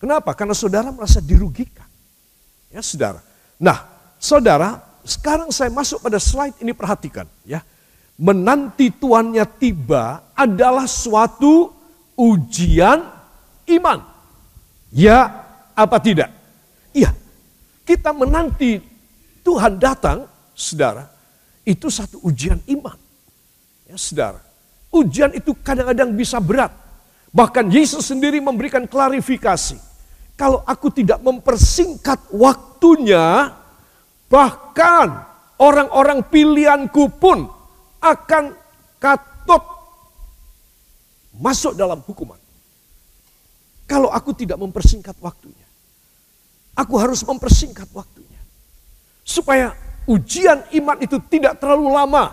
Kenapa? 0.02 0.34
Karena 0.34 0.58
saudara 0.58 0.90
merasa 0.90 1.22
dirugikan. 1.22 1.86
Ya, 2.74 2.82
saudara. 2.82 3.22
Nah, 3.62 3.86
saudara, 4.18 4.82
sekarang 5.06 5.54
saya 5.54 5.70
masuk 5.70 6.02
pada 6.02 6.18
slide 6.18 6.58
ini 6.58 6.74
perhatikan 6.74 7.30
ya 7.46 7.62
menanti 8.22 8.94
tuannya 8.94 9.42
tiba 9.58 10.34
adalah 10.36 10.86
suatu 10.86 11.74
ujian 12.14 13.02
iman. 13.66 13.98
Ya 14.94 15.18
apa 15.74 15.96
tidak? 15.98 16.30
Iya. 16.94 17.10
Kita 17.82 18.14
menanti 18.14 18.78
Tuhan 19.42 19.74
datang, 19.80 20.30
saudara, 20.54 21.10
itu 21.66 21.90
satu 21.90 22.22
ujian 22.22 22.62
iman. 22.78 22.94
Ya, 23.90 23.98
saudara. 23.98 24.38
Ujian 24.92 25.34
itu 25.34 25.50
kadang-kadang 25.66 26.14
bisa 26.14 26.38
berat. 26.38 26.70
Bahkan 27.34 27.72
Yesus 27.72 28.06
sendiri 28.06 28.38
memberikan 28.38 28.86
klarifikasi. 28.86 29.80
Kalau 30.36 30.64
aku 30.64 30.88
tidak 30.90 31.20
mempersingkat 31.20 32.32
waktunya, 32.32 33.52
bahkan 34.26 35.28
orang-orang 35.60 36.24
pilihanku 36.26 37.12
pun 37.20 37.46
akan 38.02 38.56
katut 38.98 39.62
masuk 41.38 41.78
dalam 41.78 42.02
hukuman. 42.02 42.40
Kalau 43.86 44.08
aku 44.08 44.32
tidak 44.32 44.56
mempersingkat 44.56 45.14
waktunya. 45.20 45.68
Aku 46.72 46.96
harus 46.96 47.20
mempersingkat 47.22 47.92
waktunya. 47.92 48.40
Supaya 49.22 49.76
ujian 50.08 50.64
iman 50.72 50.96
itu 51.04 51.20
tidak 51.28 51.60
terlalu 51.60 51.92
lama. 51.92 52.32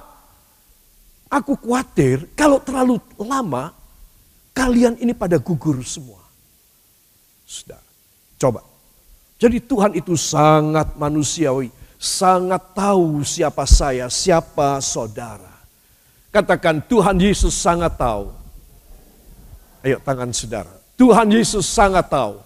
Aku 1.30 1.54
khawatir 1.60 2.26
kalau 2.34 2.58
terlalu 2.64 2.98
lama, 3.20 3.76
kalian 4.56 4.98
ini 4.98 5.12
pada 5.14 5.38
gugur 5.38 5.78
semua. 5.84 6.24
Sudah, 7.44 7.82
coba. 8.40 8.64
Jadi 9.40 9.60
Tuhan 9.64 9.96
itu 9.96 10.16
sangat 10.16 10.96
manusiawi, 10.96 11.72
sangat 12.00 12.72
tahu 12.72 13.24
siapa 13.28 13.68
saya, 13.68 14.08
siapa 14.08 14.80
saudara. 14.80 15.60
Katakan 16.32 16.80
Tuhan 16.88 17.20
Yesus 17.20 17.56
sangat 17.56 18.00
tahu. 18.00 18.32
Ayo 19.84 20.00
tangan 20.04 20.32
saudara. 20.32 20.72
Tuhan 21.00 21.32
Yesus 21.32 21.64
sangat 21.68 22.12
tahu. 22.12 22.40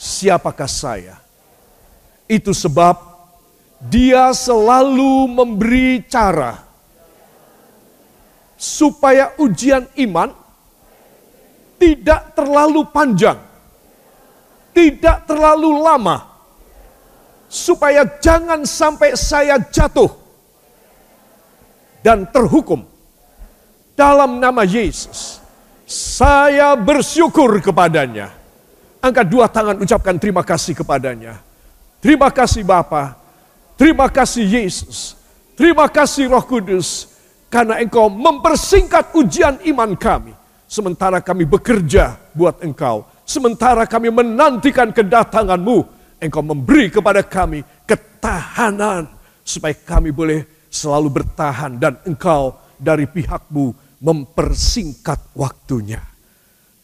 Siapakah 0.00 0.70
saya? 0.70 1.20
Itu 2.24 2.56
sebab 2.56 2.96
dia 3.84 4.32
selalu 4.32 5.28
memberi 5.28 6.00
cara. 6.08 6.64
Supaya 8.56 9.36
ujian 9.36 9.84
iman 10.08 10.32
tidak 11.76 12.32
terlalu 12.32 12.88
panjang. 12.88 13.49
Tidak 14.70 15.26
terlalu 15.26 15.80
lama. 15.82 16.26
Supaya 17.50 18.06
jangan 18.22 18.62
sampai 18.62 19.18
saya 19.18 19.58
jatuh 19.58 20.10
dan 22.04 22.24
terhukum. 22.28 22.86
Dalam 23.98 24.40
nama 24.40 24.64
Yesus, 24.64 25.42
saya 25.84 26.72
bersyukur 26.78 27.60
kepadanya. 27.60 28.32
Angkat 29.02 29.26
dua 29.28 29.50
tangan 29.50 29.76
ucapkan 29.76 30.16
terima 30.16 30.40
kasih 30.40 30.72
kepadanya. 30.72 31.42
Terima 32.00 32.32
kasih 32.32 32.64
Bapa, 32.64 33.12
terima 33.76 34.08
kasih 34.08 34.40
Yesus, 34.40 35.12
terima 35.52 35.84
kasih 35.84 36.32
Roh 36.32 36.40
Kudus, 36.40 37.12
karena 37.52 37.76
engkau 37.76 38.08
mempersingkat 38.08 39.12
ujian 39.12 39.60
iman 39.68 39.92
kami. 39.92 40.32
Sementara 40.64 41.20
kami 41.20 41.44
bekerja 41.44 42.16
buat 42.32 42.64
engkau, 42.64 43.04
sementara 43.30 43.86
kami 43.86 44.10
menantikan 44.10 44.90
kedatanganmu, 44.90 45.78
engkau 46.18 46.42
memberi 46.42 46.90
kepada 46.90 47.22
kami 47.22 47.62
ketahanan 47.86 49.06
supaya 49.46 49.74
kami 49.78 50.10
boleh 50.10 50.42
selalu 50.66 51.22
bertahan 51.22 51.78
dan 51.78 51.94
engkau 52.02 52.58
dari 52.74 53.06
pihakmu 53.06 53.70
mempersingkat 54.02 55.30
waktunya. 55.38 56.02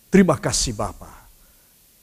Terima 0.07 0.39
kasih 0.39 0.79
Bapa. 0.79 1.11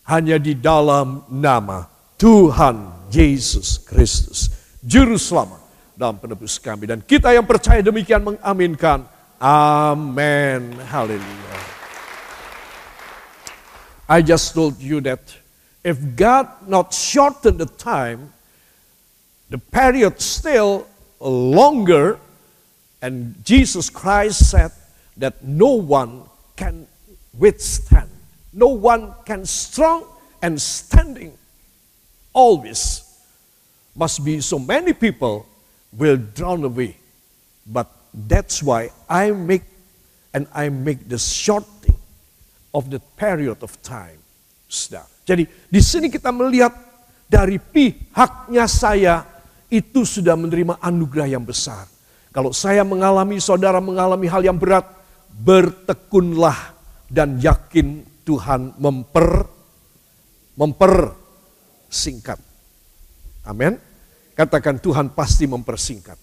Hanya 0.03 0.35
di 0.35 0.59
dalam 0.59 1.23
nama 1.31 1.87
Tuhan 2.19 3.07
Yesus 3.07 3.79
Kristus, 3.87 4.51
Juru 4.83 5.15
Selamat 5.15 5.63
dalam 5.95 6.19
penebus 6.19 6.59
kami. 6.59 6.91
Dan 6.91 6.99
kita 6.99 7.31
yang 7.31 7.47
percaya 7.47 7.79
demikian 7.79 8.19
mengaminkan. 8.19 9.07
Amin. 9.39 10.75
Haleluya. 10.91 11.72
I 14.13 14.21
just 14.21 14.53
told 14.53 14.79
you 14.79 15.01
that 15.09 15.35
if 15.83 15.97
God 16.15 16.47
not 16.67 16.93
shorten 16.93 17.57
the 17.57 17.65
time, 17.65 18.31
the 19.49 19.57
period 19.57 20.21
still 20.21 20.85
longer. 21.19 22.19
And 23.01 23.43
Jesus 23.43 23.89
Christ 23.89 24.51
said 24.51 24.71
that 25.17 25.43
no 25.43 25.73
one 25.81 26.29
can 26.55 26.85
withstand. 27.33 28.11
No 28.53 28.67
one 28.67 29.15
can 29.25 29.47
strong 29.47 30.05
and 30.43 30.61
standing 30.61 31.35
always 32.33 33.01
must 33.95 34.23
be 34.23 34.41
so 34.41 34.59
many 34.59 34.93
people 34.93 35.47
will 35.91 36.17
drown 36.17 36.63
away. 36.63 36.97
But 37.65 37.89
that's 38.13 38.61
why 38.61 38.91
I 39.09 39.31
make 39.31 39.63
and 40.35 40.45
I 40.53 40.69
make 40.69 41.09
the 41.09 41.17
shorting 41.17 41.97
of 42.73 42.89
the 42.89 42.99
period 43.15 43.61
of 43.61 43.71
time. 43.85 44.17
Jadi 45.23 45.45
di 45.45 45.81
sini 45.81 46.09
kita 46.09 46.33
melihat 46.33 46.73
dari 47.29 47.61
pihaknya 47.61 48.65
saya 48.65 49.23
itu 49.69 50.03
sudah 50.03 50.33
menerima 50.33 50.81
anugerah 50.81 51.29
yang 51.29 51.45
besar. 51.45 51.85
Kalau 52.33 52.49
saya 52.49 52.81
mengalami, 52.81 53.37
saudara 53.37 53.77
mengalami 53.77 54.25
hal 54.25 54.41
yang 54.41 54.57
berat, 54.57 54.89
bertekunlah, 55.29 56.73
dan 57.13 57.37
yakin 57.37 58.01
Tuhan 58.25 58.73
memper 58.81 59.45
mempersingkat. 60.57 62.41
Amin. 63.45 63.77
Katakan 64.33 64.81
Tuhan 64.81 65.13
pasti 65.13 65.45
mempersingkat. 65.45 66.17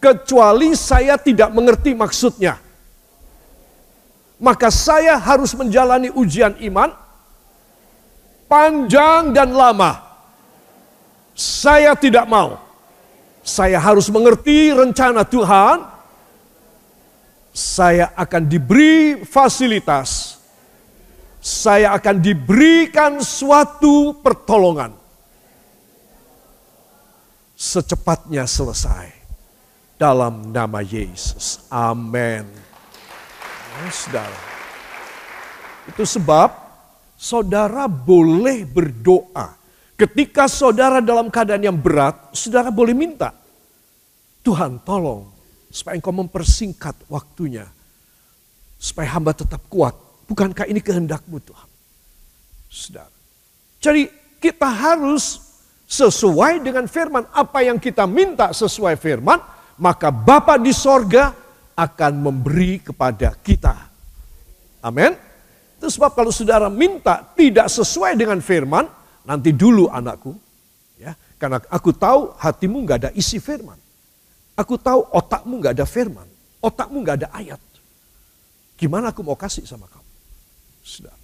Kecuali 0.00 0.76
saya 0.76 1.16
tidak 1.16 1.52
mengerti 1.52 1.96
maksudnya. 1.96 2.56
Maka 4.40 4.72
saya 4.72 5.20
harus 5.20 5.52
menjalani 5.52 6.08
ujian 6.16 6.56
iman 6.64 6.96
panjang 8.50 9.30
dan 9.30 9.54
lama. 9.54 10.00
Saya 11.36 11.94
tidak 11.94 12.26
mau. 12.26 12.58
Saya 13.46 13.78
harus 13.78 14.10
mengerti 14.10 14.74
rencana 14.74 15.22
Tuhan. 15.22 15.86
Saya 17.54 18.10
akan 18.18 18.42
diberi 18.48 19.22
fasilitas. 19.22 20.40
Saya 21.40 21.96
akan 21.96 22.20
diberikan 22.20 23.20
suatu 23.24 24.20
pertolongan. 24.20 24.92
Secepatnya 27.56 28.44
selesai. 28.44 29.20
Dalam 29.96 30.52
nama 30.52 30.80
Yesus. 30.80 31.64
Amin. 31.68 32.69
Saudara. 33.90 34.40
Itu 35.88 36.04
sebab 36.06 36.48
saudara 37.16 37.84
boleh 37.90 38.64
berdoa. 38.64 39.58
Ketika 39.98 40.48
saudara 40.48 41.04
dalam 41.04 41.28
keadaan 41.28 41.60
yang 41.60 41.76
berat, 41.76 42.32
saudara 42.32 42.72
boleh 42.72 42.96
minta. 42.96 43.36
Tuhan 44.40 44.80
tolong 44.80 45.28
supaya 45.68 46.00
engkau 46.00 46.14
mempersingkat 46.16 46.96
waktunya. 47.12 47.68
Supaya 48.80 49.12
hamba 49.12 49.36
tetap 49.36 49.60
kuat. 49.68 49.92
Bukankah 50.24 50.64
ini 50.64 50.80
kehendakmu 50.80 51.36
Tuhan? 51.44 51.68
Saudara. 52.72 53.12
Jadi 53.80 54.08
kita 54.40 54.68
harus 54.72 55.50
sesuai 55.84 56.64
dengan 56.64 56.88
firman. 56.88 57.28
Apa 57.34 57.66
yang 57.66 57.76
kita 57.76 58.08
minta 58.08 58.54
sesuai 58.56 58.96
firman, 58.96 59.36
maka 59.76 60.08
Bapa 60.08 60.56
di 60.56 60.72
sorga 60.72 61.34
akan 61.76 62.12
memberi 62.20 62.82
kepada 62.82 63.34
kita. 63.40 63.74
Amin. 64.80 65.12
Itu 65.80 65.88
sebab 65.88 66.12
kalau 66.12 66.28
saudara 66.28 66.68
minta 66.68 67.24
tidak 67.32 67.72
sesuai 67.72 68.12
dengan 68.16 68.40
firman, 68.44 68.84
nanti 69.24 69.52
dulu 69.56 69.88
anakku. 69.88 70.36
ya 71.00 71.16
Karena 71.40 71.56
aku 71.72 71.96
tahu 71.96 72.36
hatimu 72.36 72.76
nggak 72.84 72.98
ada 73.06 73.10
isi 73.16 73.40
firman. 73.40 73.80
Aku 74.60 74.76
tahu 74.76 75.08
otakmu 75.08 75.56
nggak 75.56 75.74
ada 75.80 75.86
firman. 75.88 76.28
Otakmu 76.60 77.00
nggak 77.00 77.16
ada 77.24 77.28
ayat. 77.32 77.60
Gimana 78.76 79.08
aku 79.08 79.24
mau 79.24 79.36
kasih 79.36 79.64
sama 79.64 79.88
kamu? 79.88 80.10
Saudara. 80.84 81.16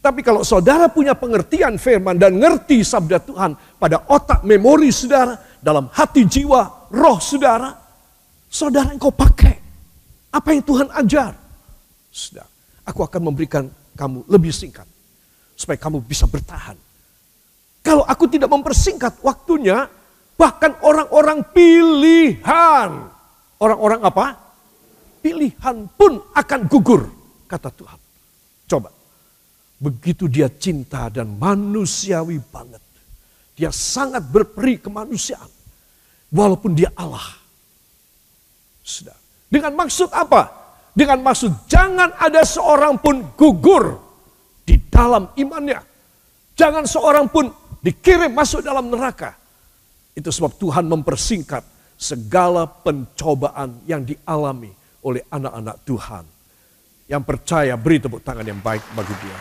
Tapi 0.00 0.24
kalau 0.24 0.40
saudara 0.40 0.88
punya 0.88 1.12
pengertian 1.12 1.76
firman 1.76 2.16
dan 2.16 2.40
ngerti 2.40 2.80
sabda 2.80 3.20
Tuhan 3.20 3.52
pada 3.76 4.08
otak 4.08 4.48
memori 4.48 4.88
saudara, 4.88 5.36
dalam 5.60 5.92
hati 5.92 6.24
jiwa, 6.24 6.88
roh 6.88 7.20
saudara, 7.20 7.76
saudara 8.48 8.96
engkau 8.96 9.12
pakai. 9.12 9.59
Apa 10.30 10.54
yang 10.54 10.62
Tuhan 10.62 10.88
ajar? 10.94 11.34
Saudara, 12.10 12.46
aku 12.86 13.02
akan 13.02 13.20
memberikan 13.30 13.66
kamu 13.98 14.26
lebih 14.30 14.54
singkat. 14.54 14.86
Supaya 15.58 15.76
kamu 15.76 16.00
bisa 16.06 16.24
bertahan. 16.24 16.78
Kalau 17.84 18.06
aku 18.06 18.30
tidak 18.30 18.48
mempersingkat 18.48 19.20
waktunya, 19.20 19.90
bahkan 20.38 20.72
orang-orang 20.80 21.44
pilihan. 21.52 22.90
Orang-orang 23.60 24.00
apa? 24.00 24.26
Pilihan 25.20 25.84
pun 26.00 26.16
akan 26.32 26.60
gugur, 26.64 27.12
kata 27.44 27.68
Tuhan. 27.76 28.00
Coba. 28.64 28.88
Begitu 29.80 30.28
dia 30.28 30.48
cinta 30.48 31.12
dan 31.12 31.36
manusiawi 31.36 32.40
banget. 32.52 32.80
Dia 33.56 33.68
sangat 33.68 34.24
berperi 34.24 34.80
kemanusiaan. 34.80 35.48
Walaupun 36.32 36.72
dia 36.72 36.88
Allah. 36.96 37.36
Sudah. 38.80 39.19
Dengan 39.50 39.74
maksud 39.74 40.14
apa? 40.14 40.46
Dengan 40.94 41.26
maksud 41.26 41.66
jangan 41.66 42.14
ada 42.14 42.46
seorang 42.46 43.02
pun 43.02 43.34
gugur 43.34 43.98
di 44.62 44.78
dalam 44.86 45.26
imannya. 45.34 45.82
Jangan 46.54 46.86
seorang 46.86 47.26
pun 47.26 47.50
dikirim 47.82 48.30
masuk 48.30 48.62
dalam 48.62 48.86
neraka. 48.86 49.34
Itu 50.14 50.30
sebab 50.30 50.54
Tuhan 50.54 50.86
mempersingkat 50.86 51.66
segala 51.98 52.70
pencobaan 52.70 53.82
yang 53.90 54.06
dialami 54.06 54.70
oleh 55.02 55.26
anak-anak 55.34 55.76
Tuhan. 55.82 56.24
Yang 57.10 57.22
percaya 57.26 57.74
beri 57.74 57.98
tepuk 57.98 58.22
tangan 58.22 58.46
yang 58.46 58.62
baik 58.62 58.86
bagi 58.94 59.14
dia. 59.18 59.38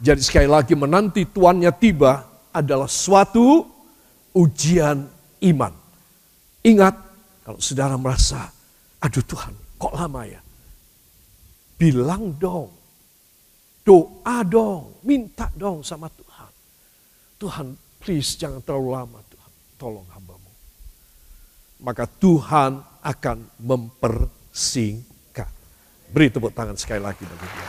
Jadi 0.00 0.20
sekali 0.22 0.48
lagi 0.48 0.72
menanti 0.78 1.26
tuannya 1.28 1.74
tiba 1.74 2.24
adalah 2.54 2.86
suatu 2.88 3.66
ujian 4.32 5.04
iman. 5.44 5.79
Ingat 6.60 6.94
kalau 7.40 7.58
saudara 7.58 7.96
merasa, 7.96 8.52
aduh 9.00 9.24
Tuhan, 9.24 9.54
kok 9.80 9.96
lama 9.96 10.22
ya? 10.28 10.40
Bilang 11.80 12.36
dong, 12.36 12.68
doa 13.80 14.44
dong, 14.44 15.00
minta 15.00 15.48
dong 15.56 15.80
sama 15.80 16.12
Tuhan. 16.12 16.52
Tuhan, 17.40 17.66
please 17.96 18.36
jangan 18.36 18.60
terlalu 18.60 18.92
lama 18.92 19.18
Tuhan, 19.24 19.52
tolong 19.80 20.04
hambamu. 20.12 20.52
Maka 21.80 22.04
Tuhan 22.04 22.84
akan 23.00 23.38
mempersingkat. 23.64 25.48
Beri 26.12 26.28
tepuk 26.28 26.52
tangan 26.52 26.76
sekali 26.76 27.00
lagi 27.00 27.24
bagi 27.24 27.48
dia. 27.48 27.68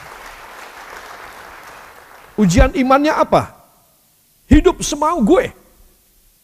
Ujian 2.36 2.72
imannya 2.76 3.16
apa? 3.16 3.56
Hidup 4.52 4.84
semau 4.84 5.24
gue. 5.24 5.56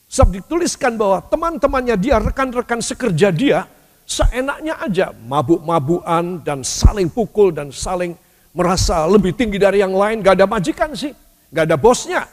Sebab 0.08 0.40
dituliskan 0.40 0.96
bahwa 0.96 1.20
teman-temannya 1.28 1.96
dia, 2.00 2.16
rekan-rekan 2.24 2.80
sekerja 2.80 3.28
dia, 3.28 3.68
seenaknya 4.08 4.80
aja 4.80 5.12
mabuk-mabuan 5.12 6.40
dan 6.40 6.64
saling 6.64 7.12
pukul 7.12 7.52
dan 7.52 7.76
saling 7.76 8.16
merasa 8.56 9.04
lebih 9.04 9.36
tinggi 9.36 9.60
dari 9.60 9.84
yang 9.84 9.92
lain. 9.92 10.24
Gak 10.24 10.40
ada 10.40 10.48
majikan 10.48 10.96
sih, 10.96 11.12
gak 11.52 11.68
ada 11.68 11.76
bosnya. 11.76 12.24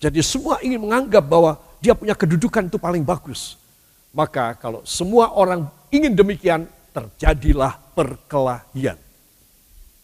Jadi 0.00 0.24
semua 0.24 0.64
ingin 0.64 0.80
menganggap 0.80 1.20
bahwa 1.28 1.60
dia 1.84 1.92
punya 1.92 2.16
kedudukan 2.16 2.72
itu 2.72 2.80
paling 2.80 3.04
bagus. 3.04 3.60
Maka 4.16 4.56
kalau 4.56 4.80
semua 4.88 5.36
orang 5.36 5.68
ingin 5.92 6.16
demikian, 6.16 6.64
terjadilah 6.90 7.76
perkelahian. 7.92 8.96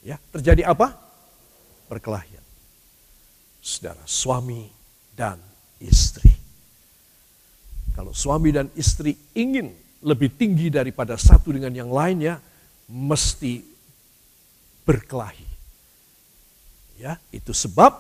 Ya, 0.05 0.21
terjadi 0.31 0.69
apa? 0.69 0.95
Perkelahian. 1.91 2.45
Saudara, 3.59 4.05
suami 4.07 4.71
dan 5.17 5.41
istri. 5.83 6.36
Kalau 7.97 8.13
suami 8.13 8.53
dan 8.53 8.69
istri 8.77 9.17
ingin 9.33 9.73
lebih 10.05 10.37
tinggi 10.37 10.69
daripada 10.69 11.17
satu 11.17 11.49
dengan 11.49 11.73
yang 11.73 11.89
lainnya, 11.89 12.37
mesti 12.93 13.65
berkelahi. 14.85 15.49
Ya, 17.01 17.17
itu 17.33 17.57
sebab 17.57 17.93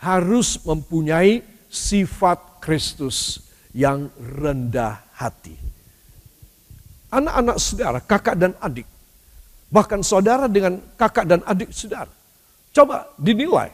harus 0.00 0.56
mempunyai 0.64 1.44
sifat 1.68 2.60
Kristus 2.64 3.44
yang 3.76 4.08
rendah 4.16 5.04
hati. 5.14 5.54
Anak-anak 7.14 7.56
saudara, 7.60 7.98
kakak 8.02 8.34
dan 8.34 8.52
adik, 8.58 8.88
bahkan 9.70 10.02
saudara 10.02 10.50
dengan 10.50 10.82
kakak 10.98 11.24
dan 11.30 11.40
adik 11.46 11.70
saudara. 11.70 12.10
Coba 12.74 13.06
dinilai, 13.14 13.70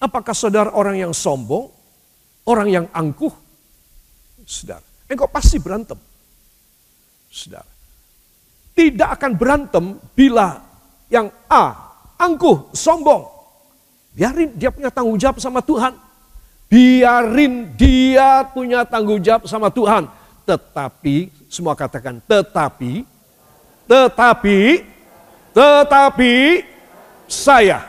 apakah 0.00 0.32
saudara 0.32 0.72
orang 0.72 0.96
yang 0.96 1.12
sombong, 1.12 1.68
orang 2.48 2.68
yang 2.72 2.86
angkuh? 2.96 3.32
Saudara, 4.48 4.87
engkau 5.08 5.28
pasti 5.28 5.56
berantem. 5.58 5.96
Saudara. 7.28 7.66
Tidak 8.76 9.08
akan 9.10 9.32
berantem 9.34 9.84
bila 10.14 10.62
yang 11.10 11.32
A 11.50 11.88
angkuh, 12.18 12.74
sombong. 12.74 13.26
Biarin 14.12 14.54
dia 14.58 14.74
punya 14.74 14.90
tanggung 14.90 15.18
jawab 15.18 15.38
sama 15.38 15.62
Tuhan. 15.62 15.94
Biarin 16.68 17.72
dia 17.78 18.44
punya 18.50 18.82
tanggung 18.84 19.22
jawab 19.22 19.46
sama 19.46 19.70
Tuhan. 19.70 20.10
Tetapi, 20.42 21.30
semua 21.48 21.78
katakan 21.78 22.20
tetapi, 22.24 23.04
tetapi, 23.88 24.58
tetapi 25.54 26.34
saya 27.28 27.84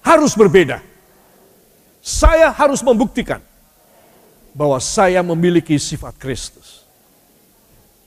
harus 0.00 0.32
berbeda. 0.34 0.78
Saya 2.00 2.54
harus 2.54 2.86
membuktikan 2.86 3.42
bahwa 4.56 4.80
saya 4.80 5.20
memiliki 5.20 5.76
sifat 5.76 6.16
Kristus. 6.16 6.88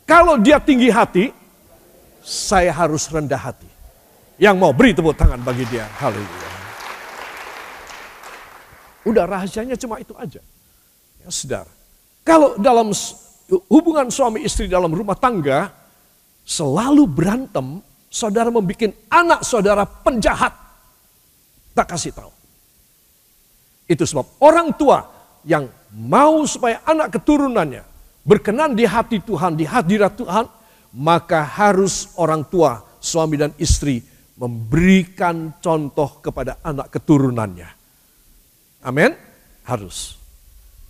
Kalau 0.10 0.42
dia 0.42 0.58
tinggi 0.58 0.90
hati, 0.90 1.30
saya 2.26 2.74
harus 2.74 3.06
rendah 3.06 3.38
hati. 3.38 3.70
Yang 4.42 4.56
mau 4.58 4.74
beri 4.74 4.98
tepuk 4.98 5.14
tangan 5.14 5.38
bagi 5.46 5.62
dia. 5.70 5.86
Haleluya. 6.02 6.50
Udah 9.06 9.30
rahasianya 9.30 9.78
cuma 9.78 10.02
itu 10.02 10.18
aja. 10.18 10.42
Ya 11.22 11.30
saudara. 11.30 11.70
Kalau 12.26 12.58
dalam 12.58 12.90
hubungan 13.70 14.10
suami 14.10 14.42
istri 14.42 14.66
dalam 14.66 14.90
rumah 14.90 15.14
tangga, 15.14 15.70
selalu 16.42 17.06
berantem, 17.06 17.78
saudara 18.10 18.50
membuat 18.50 18.90
anak 19.14 19.46
saudara 19.46 19.86
penjahat. 19.86 20.58
Tak 21.78 21.86
kasih 21.94 22.18
tahu. 22.18 22.34
Itu 23.86 24.02
sebab 24.10 24.26
orang 24.42 24.74
tua 24.74 25.06
yang 25.46 25.70
mau 25.94 26.46
supaya 26.46 26.82
anak 26.86 27.18
keturunannya 27.20 27.84
berkenan 28.30 28.78
di 28.78 28.86
hati 28.86 29.18
Tuhan, 29.24 29.58
di 29.58 29.66
hadirat 29.66 30.14
Tuhan, 30.14 30.46
maka 30.94 31.42
harus 31.42 32.14
orang 32.18 32.46
tua, 32.46 32.82
suami 33.02 33.42
dan 33.42 33.54
istri 33.58 34.02
memberikan 34.38 35.58
contoh 35.60 36.22
kepada 36.22 36.62
anak 36.62 36.94
keturunannya. 36.94 37.70
Amin? 38.86 39.12
Harus. 39.68 40.16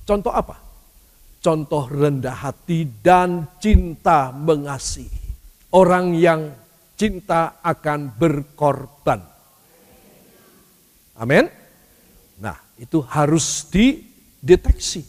Contoh 0.05 0.29
apa? 0.35 0.59
Contoh 1.39 1.87
rendah 1.87 2.35
hati 2.35 2.85
dan 2.99 3.47
cinta 3.57 4.29
mengasihi. 4.35 5.31
Orang 5.71 6.17
yang 6.17 6.51
cinta 6.99 7.63
akan 7.63 8.11
berkorban. 8.19 9.21
Amin. 11.15 11.47
Nah, 12.43 12.57
itu 12.75 12.99
harus 13.07 13.67
dideteksi. 14.39 15.03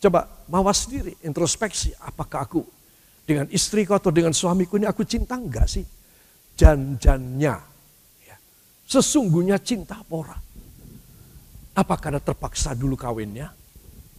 Coba 0.00 0.46
mawas 0.46 0.86
sendiri, 0.86 1.18
introspeksi. 1.26 1.92
Apakah 1.98 2.46
aku 2.46 2.62
dengan 3.26 3.50
istriku 3.50 3.98
atau 3.98 4.14
dengan 4.14 4.30
suamiku 4.30 4.78
ini 4.78 4.86
aku 4.86 5.02
cinta 5.02 5.34
enggak 5.34 5.66
sih? 5.66 5.84
Janjannya. 6.56 7.56
Ya. 8.24 8.36
Sesungguhnya 8.86 9.58
cinta 9.60 10.00
apa 10.00 10.40
Apakah 11.76 12.16
ada 12.16 12.22
terpaksa 12.24 12.72
dulu 12.72 12.96
kawinnya? 12.96 13.52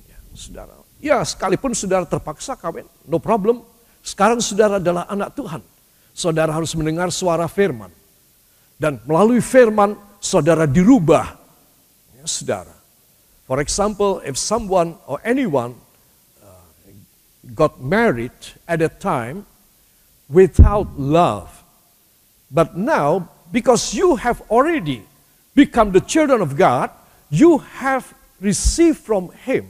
Ya, 0.05 0.17
saudara. 0.37 0.77
Ya, 1.01 1.17
sekalipun 1.25 1.73
saudara 1.73 2.05
terpaksa 2.05 2.53
kawin, 2.53 2.85
no 3.09 3.17
problem. 3.17 3.65
Sekarang 4.05 4.37
saudara 4.37 4.77
adalah 4.77 5.09
anak 5.09 5.33
Tuhan. 5.33 5.65
Saudara 6.13 6.53
harus 6.53 6.77
mendengar 6.77 7.09
suara 7.09 7.49
firman. 7.49 7.89
Dan 8.77 9.01
melalui 9.09 9.41
firman, 9.41 9.97
saudara 10.21 10.69
dirubah. 10.69 11.33
Ya, 12.13 12.29
saudara. 12.29 12.76
For 13.47 13.61
example, 13.61 14.19
if 14.25 14.37
someone 14.37 14.97
or 15.07 15.21
anyone 15.23 15.75
uh, 16.43 16.47
got 17.55 17.81
married 17.81 18.31
at 18.67 18.81
a 18.81 18.89
time 18.89 19.45
without 20.29 20.99
love, 20.99 21.63
but 22.51 22.75
now 22.75 23.29
because 23.49 23.93
you 23.93 24.17
have 24.17 24.41
already 24.51 25.03
become 25.55 25.93
the 25.93 26.01
children 26.01 26.41
of 26.41 26.57
God, 26.57 26.91
you 27.29 27.59
have 27.79 28.13
received 28.41 28.97
from 28.97 29.31
Him 29.31 29.69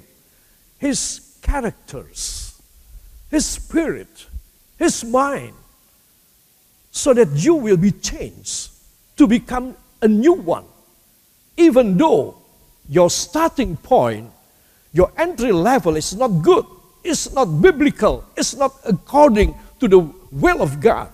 His 0.80 1.38
characters, 1.44 2.60
His 3.30 3.46
spirit, 3.46 4.26
His 4.80 5.04
mind, 5.04 5.54
so 6.90 7.14
that 7.14 7.30
you 7.36 7.54
will 7.54 7.78
be 7.78 7.92
changed 7.92 8.72
to 9.18 9.28
become 9.28 9.76
a 10.02 10.08
new 10.08 10.34
one. 10.34 10.66
Even 11.58 11.96
though 11.96 12.38
your 12.90 13.10
starting 13.10 13.76
point, 13.78 14.32
your 14.94 15.12
entry 15.18 15.52
level 15.52 15.96
is 15.96 16.16
not 16.16 16.30
good, 16.42 16.66
it's 17.04 17.32
not 17.32 17.46
biblical, 17.62 18.24
it's 18.36 18.56
not 18.56 18.74
according 18.86 19.56
to 19.80 19.88
the 19.88 20.00
will 20.32 20.62
of 20.62 20.80
God. 20.80 21.12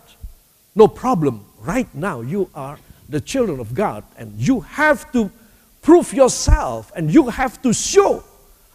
No 0.75 0.87
problem. 0.87 1.45
Right 1.61 1.87
now, 1.93 2.21
you 2.21 2.49
are 2.55 2.77
the 3.07 3.21
children 3.21 3.59
of 3.59 3.73
God, 3.73 4.03
and 4.17 4.33
you 4.37 4.61
have 4.61 5.11
to 5.13 5.31
prove 5.83 6.13
yourself 6.15 6.91
and 6.95 7.13
you 7.13 7.27
have 7.27 7.61
to 7.61 7.75
show 7.75 8.23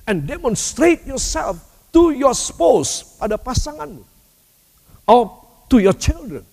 and 0.07 0.29
demonstrate 0.29 1.05
yourself 1.09 1.57
to 1.93 2.13
your 2.13 2.37
spouse, 2.37 3.17
pada 3.17 3.41
pasanganmu, 3.41 4.05
or 5.09 5.33
to 5.73 5.81
your 5.81 5.97
children, 5.97 6.45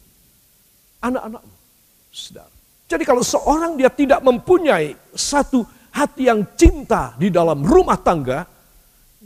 anak-anakmu. 1.03 1.53
Saudara. 2.15 2.51
Jadi 2.87 3.03
kalau 3.03 3.19
seorang 3.19 3.75
dia 3.75 3.91
tidak 3.91 4.23
mempunyai 4.23 4.95
satu 5.11 5.67
hati 5.95 6.27
yang 6.27 6.43
cinta 6.59 7.15
di 7.15 7.31
dalam 7.31 7.63
rumah 7.63 7.95
tangga, 7.95 8.43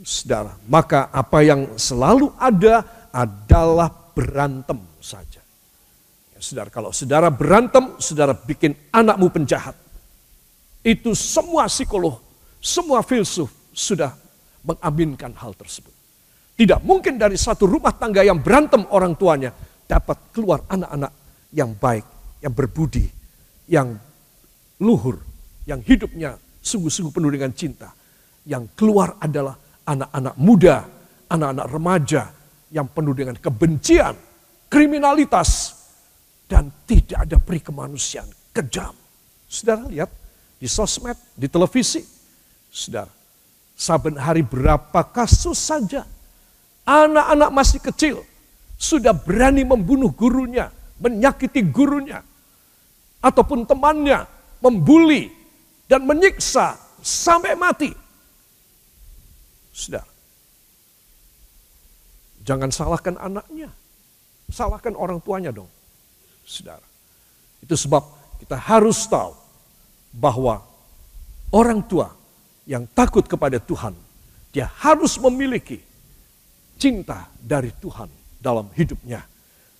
saudara, 0.06 0.54
maka 0.70 1.10
apa 1.10 1.42
yang 1.42 1.74
selalu 1.74 2.30
ada 2.38 2.86
adalah 3.10 3.90
berantem 4.14 4.78
saja. 5.02 5.42
Ya, 6.30 6.38
saudara, 6.38 6.70
kalau 6.70 6.94
saudara 6.94 7.26
berantem, 7.28 7.98
saudara 7.98 8.32
bikin 8.32 8.78
anakmu 8.94 9.26
penjahat. 9.34 9.74
Itu 10.80 11.12
semua 11.12 11.66
psikolog, 11.66 12.22
semua 12.62 13.02
filsuf 13.02 13.50
sudah 13.74 14.14
mengaminkan 14.64 15.34
hal 15.36 15.52
tersebut. 15.58 15.92
Tidak 16.56 16.80
mungkin 16.86 17.16
dari 17.16 17.36
satu 17.36 17.66
rumah 17.66 17.92
tangga 17.92 18.22
yang 18.22 18.40
berantem 18.40 18.84
orang 18.94 19.16
tuanya 19.18 19.52
dapat 19.84 20.30
keluar 20.30 20.64
anak-anak 20.68 21.12
yang 21.50 21.74
baik, 21.74 22.06
yang 22.40 22.52
berbudi, 22.54 23.08
yang 23.66 23.96
luhur, 24.80 25.20
yang 25.64 25.80
hidupnya 25.84 26.36
sungguh-sungguh 26.60 27.12
penuh 27.12 27.32
dengan 27.32 27.52
cinta. 27.56 27.90
Yang 28.44 28.72
keluar 28.76 29.16
adalah 29.20 29.56
anak-anak 29.84 30.34
muda, 30.40 30.76
anak-anak 31.28 31.66
remaja 31.68 32.22
yang 32.70 32.86
penuh 32.88 33.12
dengan 33.16 33.36
kebencian, 33.36 34.14
kriminalitas, 34.70 35.76
dan 36.46 36.70
tidak 36.86 37.26
ada 37.26 37.36
peri 37.40 37.60
kemanusiaan, 37.60 38.28
kejam. 38.54 38.94
Saudara 39.50 39.86
lihat, 39.90 40.10
di 40.60 40.68
sosmed, 40.70 41.16
di 41.34 41.46
televisi. 41.50 42.02
Saudara, 42.70 43.10
saben 43.74 44.14
hari 44.14 44.46
berapa 44.46 45.02
kasus 45.10 45.58
saja 45.58 46.06
anak-anak 46.84 47.50
masih 47.50 47.80
kecil 47.82 48.16
sudah 48.80 49.12
berani 49.12 49.62
membunuh 49.62 50.08
gurunya, 50.12 50.72
menyakiti 50.98 51.60
gurunya, 51.68 52.24
ataupun 53.20 53.68
temannya, 53.68 54.24
membuli 54.64 55.39
dan 55.90 56.06
menyiksa 56.06 56.78
sampai 57.02 57.58
mati. 57.58 57.90
Sudah. 59.74 60.06
Jangan 62.46 62.70
salahkan 62.70 63.18
anaknya. 63.18 63.74
Salahkan 64.54 64.94
orang 64.94 65.18
tuanya 65.18 65.50
dong. 65.50 65.66
Saudara. 66.46 66.86
Itu 67.58 67.74
sebab 67.74 68.06
kita 68.38 68.54
harus 68.54 69.02
tahu 69.10 69.34
bahwa 70.14 70.62
orang 71.50 71.82
tua 71.82 72.14
yang 72.70 72.86
takut 72.94 73.26
kepada 73.26 73.58
Tuhan, 73.58 73.94
dia 74.54 74.70
harus 74.78 75.18
memiliki 75.18 75.82
cinta 76.78 77.26
dari 77.38 77.74
Tuhan 77.82 78.06
dalam 78.38 78.70
hidupnya. 78.78 79.26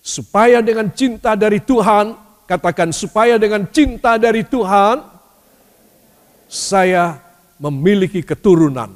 Supaya 0.02 0.58
dengan 0.58 0.90
cinta 0.90 1.38
dari 1.38 1.62
Tuhan, 1.62 2.14
katakan 2.50 2.90
supaya 2.90 3.38
dengan 3.38 3.68
cinta 3.70 4.16
dari 4.18 4.42
Tuhan, 4.46 5.19
saya 6.50 7.14
memiliki 7.62 8.26
keturunan 8.26 8.90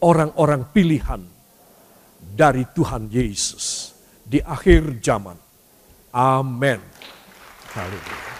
orang-orang 0.00 0.64
pilihan 0.72 1.20
dari 2.16 2.64
Tuhan 2.72 3.12
Yesus 3.12 3.92
di 4.24 4.40
akhir 4.40 5.04
zaman. 5.04 5.36
Amin. 6.16 6.80
Haleluya. 7.76 8.33